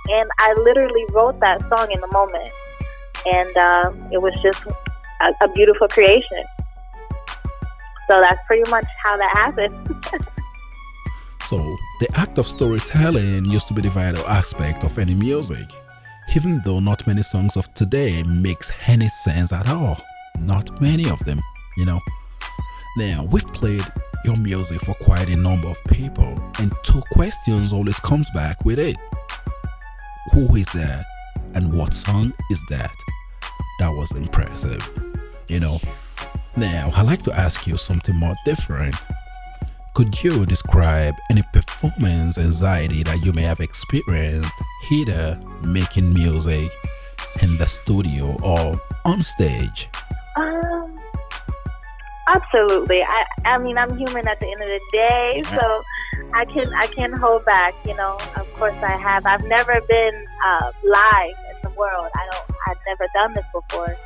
And 0.09 0.31
I 0.39 0.55
literally 0.55 1.05
wrote 1.11 1.41
that 1.41 1.61
song 1.69 1.91
in 1.91 2.01
the 2.01 2.09
moment. 2.09 2.51
And 3.27 3.57
um, 3.57 4.13
it 4.13 4.21
was 4.21 4.35
just 4.43 4.65
a, 5.21 5.35
a 5.43 5.49
beautiful 5.49 5.89
creation. 5.89 6.45
So 8.07 8.21
that's 8.21 8.41
pretty 8.47 8.69
much 8.71 8.87
how 9.03 9.17
that 9.17 9.31
happened. 9.31 10.25
So, 11.45 11.59
the 12.01 12.09
act 12.15 12.39
of 12.39 12.47
storytelling 12.47 13.45
used 13.45 13.69
to 13.69 13.75
be 13.75 13.83
the 13.83 13.91
vital 13.91 14.27
aspect 14.27 14.83
of 14.83 14.99
any 14.99 15.13
music, 15.13 15.69
even 16.35 16.63
though 16.65 16.81
not 16.81 17.07
many 17.07 17.21
songs 17.21 17.59
of 17.59 17.73
today 17.75 18.23
makes 18.23 18.73
any 18.89 19.09
sense 19.09 19.53
at 19.53 19.69
all. 19.69 20.01
Not 20.41 20.81
many 20.81 21.11
of 21.11 21.23
them, 21.27 21.43
you 21.77 21.85
know. 21.85 22.01
Now, 22.97 23.29
we've 23.31 23.47
played 23.53 23.85
your 24.25 24.39
music 24.39 24.81
for 24.81 24.95
quite 24.95 25.29
a 25.29 25.37
number 25.37 25.69
of 25.69 25.77
people, 25.89 26.41
and 26.61 26.73
two 26.83 27.03
questions 27.13 27.75
always 27.75 28.01
comes 28.01 28.31
back 28.31 28.65
with 28.65 28.79
it. 28.79 28.97
Who 30.33 30.57
is 30.57 30.67
that? 30.73 31.05
And 31.55 31.73
what 31.73 31.95
song 31.95 32.33
is 32.51 32.63
that? 32.71 32.95
That 33.79 33.91
was 33.91 34.11
impressive, 34.13 34.83
you 35.49 35.61
know. 35.61 35.81
Now, 36.57 36.91
I'd 36.97 37.07
like 37.07 37.23
to 37.25 37.33
ask 37.33 37.67
you 37.67 37.77
something 37.77 38.17
more 38.17 38.35
different. 38.45 38.97
Could 39.95 40.23
you 40.25 40.45
describe 40.47 41.15
any 41.31 41.43
performance 41.53 42.39
anxiety 42.39 43.05
that 43.05 43.25
you 43.25 43.33
may 43.33 43.43
have 43.43 43.61
experienced 43.61 44.53
either 44.91 45.41
making 45.63 46.13
music 46.13 46.71
in 47.43 47.57
the 47.59 47.67
studio 47.67 48.37
or 48.43 48.81
on 49.05 49.23
stage? 49.23 49.89
Um, 50.37 50.99
absolutely. 52.29 53.03
I, 53.03 53.25
I 53.45 53.59
mean, 53.59 53.79
I'm 53.79 53.97
human 53.97 54.27
at 54.27 54.41
the 54.41 54.47
end 54.47 54.61
of 54.61 54.69
the 54.69 54.81
day, 54.93 55.43
so 55.47 55.83
I 56.35 56.45
can 56.47 56.73
I 56.75 56.87
can 56.89 57.13
hold 57.13 57.45
back. 57.45 57.75
You 57.87 57.97
know, 57.97 58.19
of 58.37 58.53
course 58.55 58.77
I 58.83 58.97
have. 58.97 59.27
I've 59.27 59.45
never 59.45 59.81
been 59.89 60.27
uh, 60.45 60.73
live 60.83 61.44
the 61.65 61.71
world. 61.71 62.09
I 62.15 62.29
don't. 62.31 62.57
I've 62.67 62.79
never 62.87 63.07
done 63.13 63.35
this 63.35 63.45
before, 63.53 63.97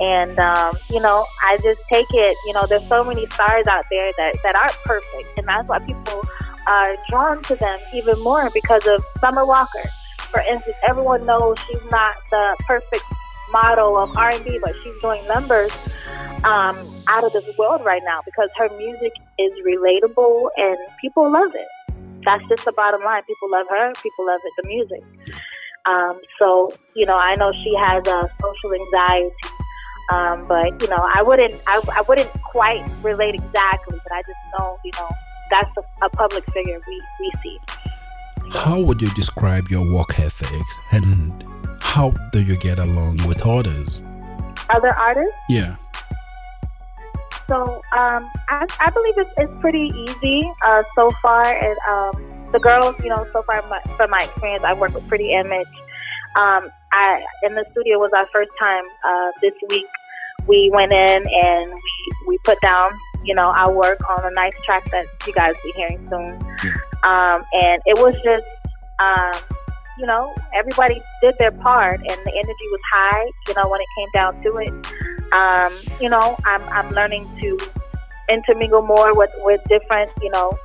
and 0.00 0.38
um, 0.38 0.76
you 0.90 1.00
know, 1.00 1.24
I 1.44 1.58
just 1.62 1.82
take 1.88 2.12
it. 2.12 2.36
You 2.46 2.54
know, 2.54 2.66
there's 2.66 2.86
so 2.88 3.04
many 3.04 3.26
stars 3.30 3.66
out 3.66 3.84
there 3.90 4.12
that 4.16 4.36
that 4.42 4.54
aren't 4.54 4.76
perfect, 4.84 5.38
and 5.38 5.46
that's 5.46 5.68
why 5.68 5.78
people 5.80 6.24
are 6.66 6.96
drawn 7.08 7.42
to 7.42 7.56
them 7.56 7.78
even 7.94 8.18
more 8.20 8.50
because 8.54 8.86
of 8.86 9.02
Summer 9.18 9.46
Walker. 9.46 9.88
For 10.30 10.40
instance, 10.40 10.76
everyone 10.88 11.26
knows 11.26 11.58
she's 11.60 11.90
not 11.90 12.14
the 12.30 12.56
perfect 12.66 13.04
model 13.52 13.98
of 13.98 14.16
R&B, 14.16 14.58
but 14.62 14.74
she's 14.82 14.94
doing 15.02 15.26
numbers 15.28 15.76
um, 16.44 16.76
out 17.08 17.24
of 17.24 17.32
this 17.32 17.56
world 17.58 17.84
right 17.84 18.02
now 18.04 18.20
because 18.24 18.48
her 18.56 18.68
music 18.78 19.12
is 19.38 19.52
relatable 19.64 20.48
and 20.56 20.76
people 21.00 21.30
love 21.30 21.54
it. 21.54 21.68
That's 22.24 22.42
just 22.48 22.64
the 22.64 22.72
bottom 22.72 23.02
line. 23.02 23.22
People 23.24 23.50
love 23.50 23.66
her. 23.68 23.92
People 24.02 24.26
love 24.26 24.40
it, 24.44 24.52
the 24.62 24.68
music. 24.68 25.02
Um, 25.86 26.20
so 26.38 26.72
you 26.94 27.06
know, 27.06 27.16
I 27.18 27.34
know 27.36 27.52
she 27.52 27.74
has 27.76 28.06
a 28.06 28.30
social 28.40 28.74
anxiety, 28.74 29.34
um, 30.10 30.46
but 30.46 30.80
you 30.82 30.88
know, 30.88 31.08
I 31.14 31.22
wouldn't, 31.22 31.54
I, 31.66 31.80
I 31.94 32.02
wouldn't 32.02 32.30
quite 32.42 32.84
relate 33.02 33.34
exactly, 33.34 33.98
but 34.02 34.12
I 34.12 34.22
just 34.22 34.38
know, 34.58 34.78
you 34.84 34.90
know, 34.98 35.08
that's 35.50 35.70
a, 35.76 36.06
a 36.06 36.10
public 36.10 36.44
figure 36.52 36.80
we, 36.86 37.02
we 37.20 37.32
see. 37.42 37.58
How 38.50 38.80
would 38.80 39.00
you 39.00 39.08
describe 39.14 39.68
your 39.68 39.90
work 39.90 40.18
ethics 40.18 40.80
and 40.90 41.44
how 41.80 42.10
do 42.32 42.42
you 42.42 42.56
get 42.56 42.78
along 42.78 43.26
with 43.26 43.46
others? 43.46 44.02
Other 44.68 44.92
artists. 44.94 45.34
Yeah. 45.48 45.76
So 47.48 47.82
um, 47.96 48.30
I, 48.48 48.66
I 48.80 48.90
believe 48.90 49.18
it's, 49.18 49.30
it's 49.36 49.52
pretty 49.60 49.92
easy 49.94 50.50
uh, 50.64 50.82
so 50.94 51.10
far. 51.22 51.44
And 51.44 51.76
um, 51.88 52.31
the 52.52 52.60
girls, 52.60 52.94
you 53.02 53.08
know, 53.08 53.26
so 53.32 53.42
far 53.42 53.62
my, 53.68 53.80
from 53.96 54.10
my 54.10 54.22
experience, 54.22 54.62
I 54.62 54.74
work 54.74 54.94
with 54.94 55.08
Pretty 55.08 55.32
Image. 55.32 55.66
Um, 56.36 56.70
I 56.92 57.24
in 57.42 57.54
the 57.54 57.64
studio 57.72 57.98
was 57.98 58.10
our 58.14 58.26
first 58.32 58.50
time 58.58 58.84
uh, 59.04 59.30
this 59.40 59.54
week. 59.68 59.86
We 60.46 60.70
went 60.72 60.92
in 60.92 61.26
and 61.28 61.72
we, 61.72 62.14
we 62.28 62.38
put 62.44 62.60
down, 62.60 62.92
you 63.24 63.34
know, 63.34 63.52
our 63.54 63.72
work 63.72 63.98
on 64.08 64.24
a 64.24 64.30
nice 64.30 64.54
track 64.64 64.90
that 64.90 65.06
you 65.26 65.32
guys 65.32 65.54
will 65.62 65.72
be 65.72 65.78
hearing 65.78 65.98
soon. 66.10 66.34
Um, 67.02 67.44
and 67.52 67.82
it 67.86 67.98
was 67.98 68.14
just, 68.24 68.46
um, 68.98 69.32
you 69.98 70.06
know, 70.06 70.34
everybody 70.54 71.00
did 71.20 71.34
their 71.38 71.52
part, 71.52 72.00
and 72.00 72.08
the 72.08 72.32
energy 72.34 72.66
was 72.70 72.80
high. 72.92 73.30
You 73.48 73.54
know, 73.54 73.68
when 73.68 73.80
it 73.80 73.86
came 73.98 74.08
down 74.14 74.42
to 74.42 74.56
it, 74.56 74.72
um, 75.32 75.72
you 76.00 76.08
know, 76.08 76.36
I'm 76.44 76.62
I'm 76.70 76.90
learning 76.90 77.28
to 77.40 77.58
intermingle 78.30 78.82
more 78.82 79.14
with 79.14 79.30
with 79.38 79.60
different, 79.68 80.10
you 80.22 80.30
know, 80.30 80.56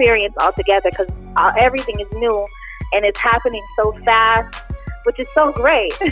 experience 0.00 0.34
altogether 0.38 0.90
because 0.90 1.08
uh, 1.36 1.52
everything 1.58 2.00
is 2.00 2.06
new 2.12 2.46
and 2.92 3.04
it's 3.04 3.20
happening 3.20 3.62
so 3.76 3.92
fast, 4.04 4.64
which 5.04 5.18
is 5.18 5.28
so 5.34 5.52
great. 5.52 5.92
so 5.94 6.08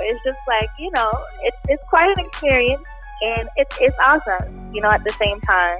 it's 0.00 0.20
just 0.24 0.38
like 0.46 0.68
you 0.78 0.90
know, 0.94 1.10
it's 1.42 1.56
it's 1.68 1.82
quite 1.88 2.16
an 2.16 2.24
experience, 2.24 2.82
and 3.22 3.48
it's 3.56 3.76
it's 3.80 3.96
awesome. 4.02 4.74
You 4.74 4.80
know, 4.80 4.90
at 4.90 5.04
the 5.04 5.12
same 5.12 5.40
time. 5.40 5.78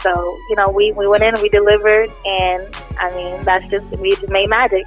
So 0.00 0.14
you 0.50 0.56
know, 0.56 0.70
we 0.70 0.92
we 0.92 1.06
went 1.06 1.22
in, 1.22 1.34
and 1.34 1.42
we 1.42 1.48
delivered, 1.48 2.10
and 2.24 2.74
I 2.98 3.10
mean, 3.14 3.42
that's 3.42 3.68
just 3.68 3.86
we 3.98 4.10
just 4.10 4.28
made 4.28 4.48
magic. 4.48 4.86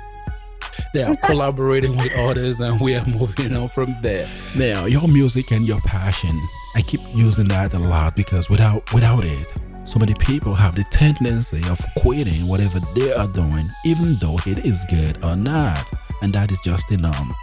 They 0.94 1.04
are 1.04 1.16
collaborating 1.24 1.98
with 1.98 2.14
others 2.14 2.62
and 2.62 2.80
we 2.80 2.96
are 2.96 3.06
moving 3.06 3.54
on 3.54 3.68
from 3.68 3.96
there. 4.02 4.30
Now, 4.56 4.86
your 4.86 5.08
music 5.10 5.52
and 5.52 5.68
your 5.68 5.82
passion, 5.82 6.40
I 6.74 6.82
keep 6.82 7.02
using 7.14 7.46
that 7.50 7.74
a 7.74 7.80
lot 7.80 8.16
because 8.16 8.50
without 8.50 8.94
without 8.94 9.26
it, 9.26 9.56
so 9.86 10.00
many 10.00 10.16
people 10.16 10.56
have 10.56 10.76
the 10.76 10.84
tendency 10.86 11.62
of 11.70 11.80
quitting 11.98 12.48
whatever 12.48 12.80
they 12.96 13.14
are 13.14 13.28
doing, 13.28 13.70
even 13.86 14.16
though 14.16 14.38
it 14.48 14.66
is 14.66 14.84
good 14.90 15.24
or 15.24 15.36
not. 15.36 15.92
And 16.24 16.34
that 16.34 16.52
is 16.52 16.60
just 16.62 16.88
the 16.90 16.98
norm. 16.98 17.36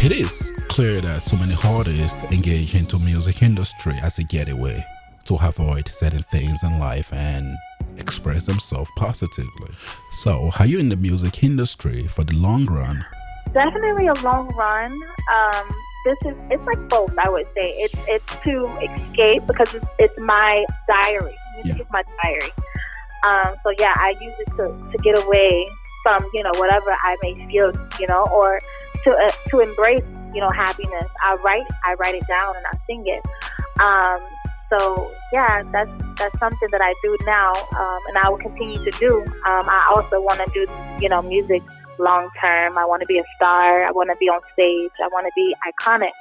It 0.00 0.12
is 0.12 0.52
clear 0.68 1.00
that 1.00 1.20
so 1.20 1.36
many 1.36 1.56
artists 1.64 2.22
engage 2.30 2.76
into 2.76 3.00
music 3.00 3.42
industry 3.42 3.94
as 4.02 4.20
a 4.20 4.24
getaway 4.24 4.84
to 5.24 5.34
avoid 5.34 5.88
certain 5.88 6.22
things 6.22 6.62
in 6.62 6.78
life 6.78 7.12
and 7.12 7.56
express 7.96 8.46
themselves 8.46 8.88
positively. 8.96 9.74
So, 10.10 10.52
are 10.60 10.66
you 10.66 10.78
in 10.78 10.88
the 10.88 10.96
music 10.96 11.42
industry 11.42 12.06
for 12.06 12.22
the 12.22 12.36
long 12.36 12.66
run? 12.66 13.04
Definitely 13.52 14.06
a 14.06 14.14
long 14.14 14.46
run. 14.54 14.92
Um, 15.32 15.74
this 16.04 16.18
is 16.26 16.36
it's 16.50 16.64
like 16.64 16.88
both. 16.88 17.12
I 17.18 17.28
would 17.28 17.46
say 17.56 17.70
it's 17.70 17.94
it's 18.06 18.36
to 18.44 18.66
escape 18.80 19.42
because 19.48 19.74
it's, 19.74 19.86
it's 19.98 20.18
my 20.18 20.64
diary. 20.86 21.34
Music 21.64 21.76
Yeah. 21.76 21.82
is 21.84 21.90
my 21.90 22.02
diary. 22.22 22.52
Um, 23.26 23.56
so 23.64 23.70
yeah, 23.78 23.94
I 23.96 24.10
use 24.20 24.34
it 24.38 24.48
to, 24.56 24.68
to 24.92 24.98
get 25.02 25.18
away 25.24 25.68
from 26.02 26.24
you 26.32 26.42
know 26.42 26.52
whatever 26.54 26.90
I 26.92 27.16
may 27.22 27.34
feel, 27.48 27.72
you 28.00 28.06
know, 28.06 28.26
or 28.30 28.60
to 29.04 29.10
uh, 29.10 29.30
to 29.50 29.60
embrace 29.60 30.04
you 30.34 30.40
know 30.40 30.50
happiness. 30.50 31.08
I 31.22 31.34
write 31.44 31.66
I 31.84 31.94
write 31.94 32.14
it 32.14 32.26
down 32.28 32.56
and 32.56 32.64
I 32.66 32.78
sing 32.86 33.04
it. 33.06 33.22
Um, 33.80 34.20
so 34.70 35.10
yeah, 35.32 35.62
that's 35.72 35.90
that's 36.18 36.38
something 36.38 36.68
that 36.70 36.80
I 36.80 36.94
do 37.02 37.16
now, 37.26 37.52
um, 37.76 38.00
and 38.08 38.18
I 38.18 38.28
will 38.28 38.38
continue 38.38 38.84
to 38.84 38.90
do. 38.98 39.22
Um, 39.22 39.64
I 39.68 39.92
also 39.94 40.20
want 40.20 40.38
to 40.44 40.50
do 40.52 40.70
you 41.00 41.08
know 41.08 41.22
music 41.22 41.62
long 41.98 42.30
term. 42.40 42.78
I 42.78 42.84
want 42.84 43.00
to 43.00 43.06
be 43.06 43.18
a 43.18 43.24
star. 43.36 43.84
I 43.84 43.90
want 43.90 44.10
to 44.10 44.16
be 44.20 44.28
on 44.28 44.40
stage. 44.52 44.92
I 45.02 45.08
want 45.08 45.26
to 45.26 45.32
be 45.34 45.54
iconic. 45.66 46.12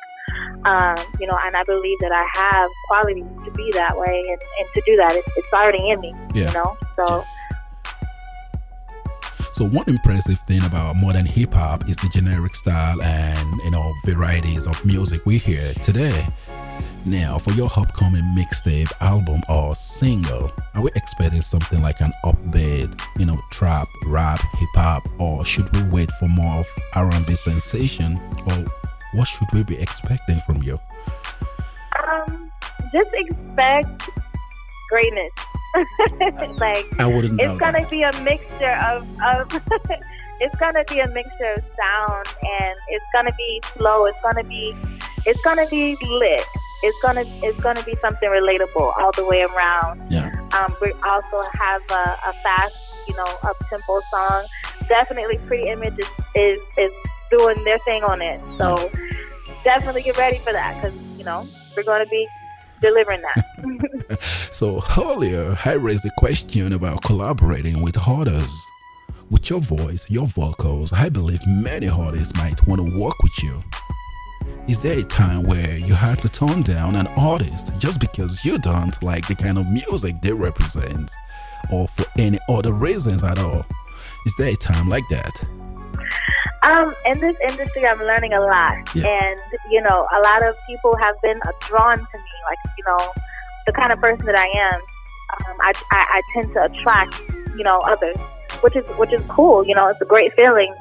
Um, 0.65 0.97
you 1.19 1.27
know, 1.27 1.37
and 1.45 1.55
I 1.55 1.63
believe 1.63 1.97
that 1.99 2.11
I 2.11 2.27
have 2.33 2.69
qualities 2.87 3.25
to 3.45 3.51
be 3.51 3.71
that 3.73 3.97
way, 3.97 4.23
and, 4.27 4.41
and 4.59 4.69
to 4.73 4.81
do 4.85 4.97
that, 4.97 5.13
it's, 5.13 5.27
it's 5.35 5.53
already 5.53 5.89
in 5.89 5.99
me. 5.99 6.13
Yeah. 6.33 6.47
You 6.47 6.53
know, 6.53 6.77
so. 6.95 7.25
So 9.53 9.65
one 9.65 9.85
impressive 9.87 10.39
thing 10.41 10.63
about 10.65 10.97
modern 10.97 11.25
hip 11.25 11.53
hop 11.53 11.89
is 11.89 11.95
the 11.97 12.09
generic 12.09 12.53
style 12.53 13.01
and 13.01 13.59
you 13.63 13.71
know 13.71 13.91
varieties 14.05 14.67
of 14.67 14.85
music 14.85 15.25
we 15.25 15.39
hear 15.39 15.73
today. 15.75 16.27
Now, 17.07 17.37
for 17.37 17.51
your 17.51 17.69
upcoming 17.77 18.23
mixtape, 18.35 18.91
album, 18.99 19.41
or 19.47 19.73
single, 19.75 20.51
are 20.75 20.81
we 20.81 20.89
expecting 20.95 21.41
something 21.41 21.81
like 21.81 22.01
an 22.01 22.11
upbeat, 22.25 23.01
you 23.17 23.25
know, 23.25 23.39
trap, 23.49 23.87
rap, 24.05 24.41
hip 24.55 24.69
hop, 24.75 25.07
or 25.17 25.45
should 25.45 25.73
we 25.73 25.83
wait 25.83 26.11
for 26.19 26.27
more 26.27 26.59
of 26.59 26.67
R&B 26.95 27.33
sensation, 27.35 28.19
or 28.45 28.65
what 29.13 29.27
should 29.27 29.47
we 29.53 29.63
be 29.63 29.77
expecting 29.77 30.39
from 30.39 30.61
you? 30.63 30.79
Um, 32.07 32.51
just 32.91 33.09
expect 33.13 34.09
greatness. 34.89 35.31
like 36.57 36.87
I 36.99 37.05
wouldn't 37.05 37.39
it's 37.39 37.59
gonna 37.59 37.87
be 37.87 38.01
a 38.01 38.11
mixture 38.23 38.79
of, 38.89 39.05
of 39.21 39.61
it's 40.39 40.55
gonna 40.55 40.83
be 40.85 40.99
a 40.99 41.07
mixture 41.09 41.53
of 41.57 41.63
sound, 41.77 42.27
and 42.41 42.75
it's 42.89 43.05
gonna 43.13 43.33
be 43.37 43.61
slow. 43.75 44.05
It's 44.05 44.17
gonna 44.21 44.43
be, 44.43 44.75
it's 45.25 45.41
gonna 45.41 45.67
be 45.67 45.97
lit. 46.01 46.43
It's 46.83 46.97
gonna, 47.01 47.23
it's 47.43 47.59
gonna 47.61 47.83
be 47.83 47.95
something 48.01 48.29
relatable 48.29 48.93
all 48.99 49.11
the 49.13 49.25
way 49.25 49.41
around. 49.43 50.01
Yeah. 50.11 50.31
Um, 50.53 50.75
we 50.81 50.91
also 51.03 51.41
have 51.53 51.81
a, 51.89 52.17
a 52.27 52.33
fast, 52.43 52.75
you 53.07 53.15
know, 53.15 53.27
up 53.43 53.55
tempo 53.69 53.99
song. 54.11 54.45
Definitely, 54.87 55.39
Pretty 55.47 55.69
Image 55.69 55.97
is, 55.97 56.09
is 56.35 56.59
is 56.77 56.91
doing 57.29 57.63
their 57.63 57.79
thing 57.79 58.03
on 58.03 58.21
it. 58.21 58.39
So 58.57 58.91
definitely 59.63 60.03
get 60.03 60.17
ready 60.17 60.39
for 60.39 60.53
that 60.53 60.75
because 60.75 61.17
you 61.17 61.25
know 61.25 61.47
we're 61.75 61.83
going 61.83 62.03
to 62.03 62.09
be 62.09 62.27
delivering 62.81 63.21
that. 63.21 64.19
So 64.57 64.81
earlier, 64.97 65.55
I 65.65 65.73
raised 65.73 66.01
the 66.01 66.11
question 66.17 66.73
about 66.73 67.03
collaborating 67.03 67.83
with 67.83 67.95
others. 68.07 68.51
With 69.29 69.51
your 69.51 69.59
voice, 69.59 70.09
your 70.09 70.25
vocals, 70.25 70.91
I 70.93 71.09
believe 71.09 71.45
many 71.45 71.87
artists 71.87 72.35
might 72.37 72.65
want 72.65 72.81
to 72.81 72.99
work 72.99 73.13
with 73.21 73.43
you. 73.43 73.61
Is 74.67 74.79
there 74.81 74.97
a 74.97 75.03
time 75.03 75.43
where 75.43 75.77
you 75.77 75.93
have 75.93 76.21
to 76.21 76.29
turn 76.29 76.63
down 76.63 76.95
an 76.95 77.05
artist 77.17 77.71
just 77.77 77.99
because 77.99 78.43
you 78.43 78.57
don't 78.57 79.01
like 79.03 79.27
the 79.27 79.35
kind 79.35 79.59
of 79.59 79.67
music 79.69 80.15
they 80.23 80.31
represent, 80.31 81.11
or 81.71 81.87
for 81.89 82.05
any 82.17 82.39
other 82.49 82.73
reasons 82.73 83.23
at 83.23 83.37
all? 83.37 83.63
Is 84.25 84.33
there 84.39 84.49
a 84.53 84.55
time 84.55 84.89
like 84.89 85.07
that? 85.09 85.45
Um, 86.63 86.93
in 87.05 87.19
this 87.19 87.35
industry, 87.49 87.85
I'm 87.85 87.99
learning 87.99 88.33
a 88.33 88.41
lot, 88.41 88.95
Yeah. 88.95 89.07
and 89.07 89.39
you 89.69 89.81
know, 89.81 90.07
a 90.15 90.19
lot 90.21 90.43
of 90.43 90.55
people 90.67 90.95
have 90.97 91.15
been 91.21 91.39
drawn 91.61 91.97
to 91.99 92.17
me. 92.17 92.31
Like 92.49 92.57
you 92.77 92.83
know, 92.85 93.11
the 93.65 93.73
kind 93.73 93.91
of 93.91 93.99
person 93.99 94.25
that 94.25 94.37
I 94.37 94.47
am, 94.47 94.81
um, 95.51 95.57
I, 95.61 95.73
I, 95.91 96.05
I 96.17 96.21
tend 96.33 96.53
to 96.53 96.63
attract 96.65 97.21
you 97.55 97.63
know 97.63 97.79
others, 97.81 98.17
which 98.61 98.75
is 98.75 98.85
which 98.97 99.13
is 99.13 99.25
cool. 99.27 99.65
You 99.65 99.75
know, 99.75 99.87
it's 99.87 100.01
a 100.01 100.05
great 100.05 100.33
feeling. 100.33 100.73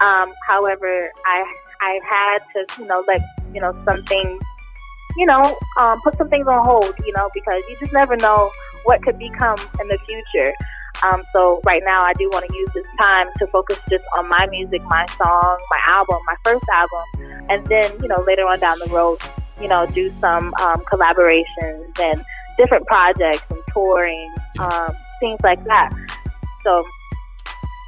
Um, 0.00 0.32
however, 0.46 1.10
I 1.26 1.54
I 1.80 2.00
had 2.08 2.38
to 2.54 2.82
you 2.82 2.86
know 2.88 3.02
let 3.08 3.20
you 3.52 3.60
know 3.60 3.76
some 3.84 4.02
things 4.04 4.40
you 5.16 5.26
know 5.26 5.42
um, 5.78 6.00
put 6.02 6.16
some 6.18 6.28
things 6.28 6.46
on 6.46 6.64
hold. 6.64 6.94
You 7.04 7.12
know, 7.14 7.28
because 7.34 7.62
you 7.68 7.76
just 7.80 7.92
never 7.92 8.16
know 8.16 8.50
what 8.84 9.02
could 9.02 9.18
become 9.18 9.56
in 9.80 9.88
the 9.88 9.98
future. 10.06 10.52
Um, 11.02 11.22
so 11.32 11.60
right 11.64 11.82
now, 11.84 12.02
I 12.02 12.12
do 12.14 12.28
want 12.30 12.46
to 12.46 12.54
use 12.56 12.70
this 12.74 12.86
time 12.98 13.28
to 13.38 13.46
focus 13.48 13.78
just 13.90 14.04
on 14.16 14.28
my 14.28 14.46
music, 14.50 14.82
my 14.84 15.06
song, 15.18 15.58
my 15.70 15.80
album, 15.86 16.18
my 16.26 16.36
first 16.44 16.64
album, 16.72 17.04
and 17.50 17.66
then 17.66 17.92
you 18.02 18.08
know 18.08 18.22
later 18.26 18.46
on 18.46 18.58
down 18.60 18.78
the 18.78 18.86
road, 18.86 19.18
you 19.60 19.68
know, 19.68 19.86
do 19.86 20.10
some 20.20 20.54
um, 20.60 20.80
collaborations 20.82 21.98
and 22.00 22.24
different 22.56 22.86
projects 22.86 23.44
and 23.50 23.58
touring, 23.72 24.34
um, 24.58 24.92
things 25.20 25.38
like 25.42 25.62
that. 25.64 25.92
So 26.64 26.84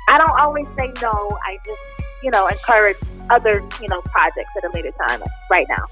I 0.08 0.18
don't 0.18 0.38
always 0.38 0.66
say 0.76 0.92
no. 1.02 1.38
I 1.44 1.58
just 1.64 1.80
you 2.22 2.30
know 2.30 2.46
encourage 2.48 2.96
other 3.30 3.62
you 3.80 3.88
know 3.88 4.00
projects 4.02 4.50
at 4.56 4.64
a 4.64 4.70
later 4.74 4.92
time. 5.08 5.22
Right 5.50 5.66
now, 5.68 5.84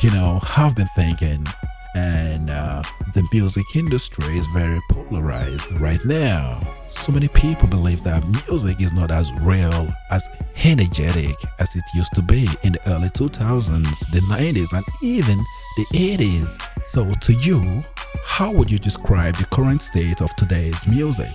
You 0.00 0.10
know, 0.12 0.40
I've 0.56 0.74
been 0.76 0.88
thinking, 0.94 1.46
and 1.94 2.50
uh, 2.50 2.82
the 3.14 3.26
music 3.32 3.64
industry 3.74 4.38
is 4.38 4.46
very 4.48 4.80
polarized 4.90 5.70
right 5.80 6.04
now. 6.04 6.60
So 6.86 7.12
many 7.12 7.28
people 7.28 7.68
believe 7.68 8.02
that 8.04 8.26
music 8.48 8.80
is 8.80 8.92
not 8.92 9.10
as 9.10 9.32
real, 9.40 9.88
as 10.10 10.28
energetic 10.64 11.36
as 11.58 11.74
it 11.74 11.84
used 11.94 12.14
to 12.14 12.22
be 12.22 12.48
in 12.62 12.72
the 12.72 12.80
early 12.90 13.08
2000s, 13.08 14.10
the 14.12 14.20
90s, 14.20 14.72
and 14.72 14.84
even 15.02 15.38
the 15.76 15.86
80s. 15.92 16.60
So, 16.86 17.12
to 17.12 17.32
you, 17.32 17.84
how 18.24 18.52
would 18.52 18.70
you 18.70 18.78
describe 18.78 19.36
the 19.36 19.46
current 19.46 19.82
state 19.82 20.20
of 20.20 20.34
today's 20.36 20.86
music? 20.86 21.30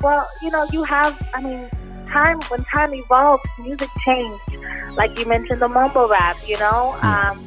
Well, 0.00 0.26
you 0.42 0.50
know, 0.50 0.66
you 0.72 0.84
have, 0.84 1.16
I 1.34 1.40
mean, 1.40 1.68
time, 2.08 2.40
when 2.48 2.64
time 2.64 2.94
evolves, 2.94 3.44
music 3.58 3.90
changed. 4.04 4.42
Like 4.92 5.18
you 5.18 5.26
mentioned 5.26 5.60
the 5.60 5.68
mumble 5.68 6.08
rap, 6.08 6.36
you 6.46 6.58
know, 6.58 6.96
um, 7.02 7.38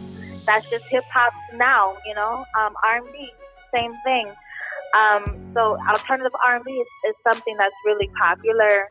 that's 0.50 0.68
just 0.72 0.86
hip 0.90 1.04
hop 1.14 1.32
now, 1.56 1.96
you 2.08 2.16
know, 2.16 2.44
um, 2.60 2.74
R&B, 2.84 3.32
same 3.74 3.94
thing. 4.04 4.28
Um, 4.98 5.52
so 5.54 5.78
alternative 5.88 6.32
R&B 6.44 6.72
is, 6.72 6.88
is 7.08 7.16
something 7.24 7.56
that's 7.56 7.76
really 7.86 8.10
popular. 8.20 8.90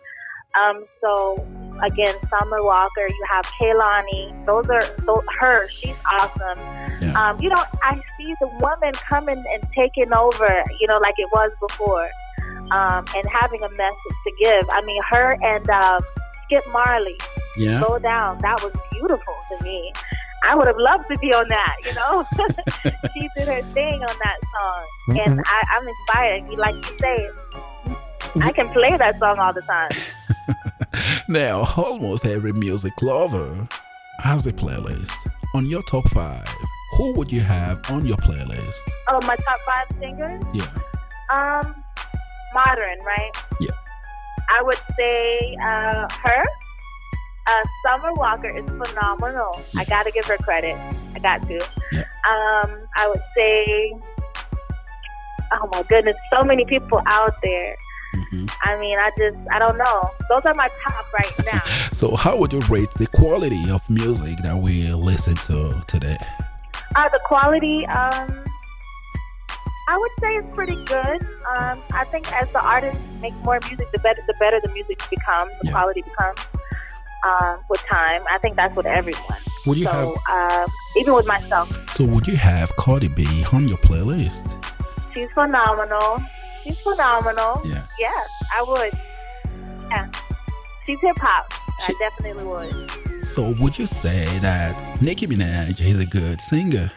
Um, 0.55 0.85
so 1.01 1.45
again, 1.83 2.15
Summer 2.31 2.63
Walker, 2.63 3.09
you 3.09 3.25
have 3.29 3.45
Kehlani, 3.61 4.47
those 4.47 4.69
are, 4.71 4.83
those, 5.05 5.25
her, 5.41 5.69
she's 5.69 5.97
awesome. 6.21 6.59
Yeah. 7.03 7.31
Um, 7.31 7.41
you 7.41 7.49
know, 7.49 7.63
I 7.83 8.01
see 8.17 8.35
the 8.41 8.47
woman 8.61 8.93
coming 8.93 9.43
and 9.53 9.67
taking 9.75 10.13
over, 10.15 10.63
you 10.79 10.87
know, 10.87 10.99
like 10.99 11.15
it 11.19 11.29
was 11.33 11.51
before 11.61 12.09
um, 12.71 13.05
and 13.17 13.29
having 13.29 13.65
a 13.65 13.71
message 13.71 14.17
to 14.27 14.33
give. 14.41 14.65
I 14.71 14.81
mean, 14.83 15.03
H.E.R. 15.13 15.39
and 15.43 15.69
um, 15.71 16.03
Skip 16.45 16.65
Marley, 16.73 17.17
Yeah. 17.57 17.81
Slow 17.85 17.99
Down, 17.99 18.41
that 18.43 18.63
was 18.63 18.73
beautiful 18.93 19.35
to 19.51 19.65
me. 19.65 19.93
I 20.45 20.55
would 20.55 20.67
have 20.67 20.79
loved 20.79 21.05
to 21.11 21.19
be 21.19 21.33
on 21.33 21.49
that, 21.49 21.77
you 21.85 21.95
know. 21.95 22.25
she 23.15 23.29
did 23.37 23.49
her 23.49 23.63
thing 23.73 24.03
on 24.03 24.17
that 24.23 24.39
song, 24.53 25.19
and 25.19 25.43
I, 25.45 25.65
I'm 25.77 25.89
inspired. 25.89 26.51
You 26.51 26.57
like 26.57 26.75
you 26.77 26.99
say, 26.99 27.31
I 28.43 28.53
can 28.53 28.69
play 28.69 28.97
that 28.97 29.19
song 29.19 29.39
all 29.39 29.53
the 29.53 29.63
time. 29.63 29.91
Now, 31.31 31.65
almost 31.77 32.25
every 32.25 32.55
music 32.55 33.03
lover 33.03 33.69
has 34.21 34.47
a 34.47 34.53
playlist. 34.53 35.13
On 35.55 35.67
your 35.67 35.83
top 35.83 36.09
five, 36.09 36.49
who 36.97 37.13
would 37.17 37.31
you 37.31 37.41
have 37.41 37.83
on 37.91 38.07
your 38.07 38.17
playlist? 38.17 38.81
Oh, 39.09 39.21
my 39.27 39.37
top 39.37 39.61
five 39.67 39.87
singers. 40.01 40.43
Yeah. 40.55 40.67
Um, 41.31 41.85
modern, 42.55 42.99
right? 43.01 43.31
Yeah. 43.61 43.73
I 44.49 44.63
would 44.63 44.79
say 44.97 45.57
uh, 45.63 46.09
her. 46.11 46.45
Uh, 47.51 47.65
Summer 47.83 48.13
Walker 48.15 48.49
is 48.51 48.65
phenomenal. 48.67 49.59
I 49.77 49.85
gotta 49.85 50.11
give 50.11 50.27
her 50.27 50.37
credit. 50.37 50.77
I 51.15 51.19
got 51.21 51.41
to. 51.49 51.67
Yeah. 51.93 52.01
Um, 52.29 52.71
I 52.97 53.09
would 53.09 53.23
say, 53.35 53.97
oh 55.53 55.69
my 55.73 55.83
goodness, 55.89 56.17
so 56.31 56.43
many 56.45 56.65
people 56.67 57.01
out 57.07 57.35
there. 57.43 57.75
hmm 58.15 58.47
I 58.63 58.79
mean, 58.79 58.99
I 58.99 59.11
just, 59.17 59.37
I 59.51 59.59
don't 59.59 59.79
know. 59.79 60.11
Those 60.29 60.43
are 60.45 60.55
my 60.55 60.69
top 60.83 61.07
right 61.15 61.33
now. 61.53 61.61
So, 61.93 62.17
how 62.17 62.37
would 62.37 62.53
you 62.53 62.61
rate 62.69 62.91
the 62.99 63.07
quality 63.07 63.71
of 63.71 63.89
music 63.89 64.37
that 64.43 64.57
we 64.59 64.93
listen 64.93 65.37
to 65.49 65.83
today? 65.87 66.19
Uh, 66.97 67.09
the 67.09 67.21
quality, 67.25 67.87
um, 67.87 68.45
I 69.89 69.97
would 69.97 70.11
say 70.21 70.37
it's 70.37 70.55
pretty 70.55 70.77
good. 70.85 71.23
Um, 71.57 71.81
I 71.93 72.05
think 72.11 72.31
as 72.35 72.47
the 72.53 72.61
artists 72.63 73.21
make 73.23 73.33
more 73.43 73.59
music, 73.67 73.91
the 73.93 73.99
better 74.01 74.21
the 74.27 74.35
better 74.39 74.61
the 74.63 74.69
music 74.75 74.99
becomes, 75.09 75.53
the 75.63 75.69
Yeah. 75.69 75.73
quality 75.73 76.03
becomes 76.03 76.41
um, 77.27 77.59
with 77.69 77.81
time. 77.83 78.23
I 78.31 78.39
think 78.39 78.57
that's 78.57 78.75
with 78.77 78.87
everyone. 78.87 79.39
Would 79.67 79.79
you 79.79 79.87
have 79.87 80.09
So 80.09 80.17
uh, 80.31 80.67
even 80.97 81.15
with 81.15 81.27
myself, 81.27 81.69
so 81.91 82.05
would 82.05 82.27
you 82.27 82.37
have 82.37 82.75
Cardi 82.77 83.09
B 83.09 83.27
on 83.53 83.69
your 83.69 83.79
playlist? 83.79 84.63
she's 85.15 85.29
phenomenal. 85.35 86.23
She's 86.65 86.79
phenomenal. 86.81 87.61
Yeah. 87.65 87.85
Yes, 87.99 88.29
I 88.57 88.63
would. 88.63 88.93
Yeah, 89.91 90.11
she's 90.87 91.01
hip 91.01 91.17
hop. 91.19 91.53
She- 91.87 91.95
I 91.95 91.97
definitely 91.99 92.45
would. 92.45 93.25
So 93.25 93.51
would 93.61 93.79
you 93.79 93.87
say 93.87 94.25
that 94.41 94.77
Nicki 95.03 95.27
Minaj 95.27 95.81
is 95.81 95.99
a 96.01 96.07
good 96.07 96.41
singer? 96.41 96.91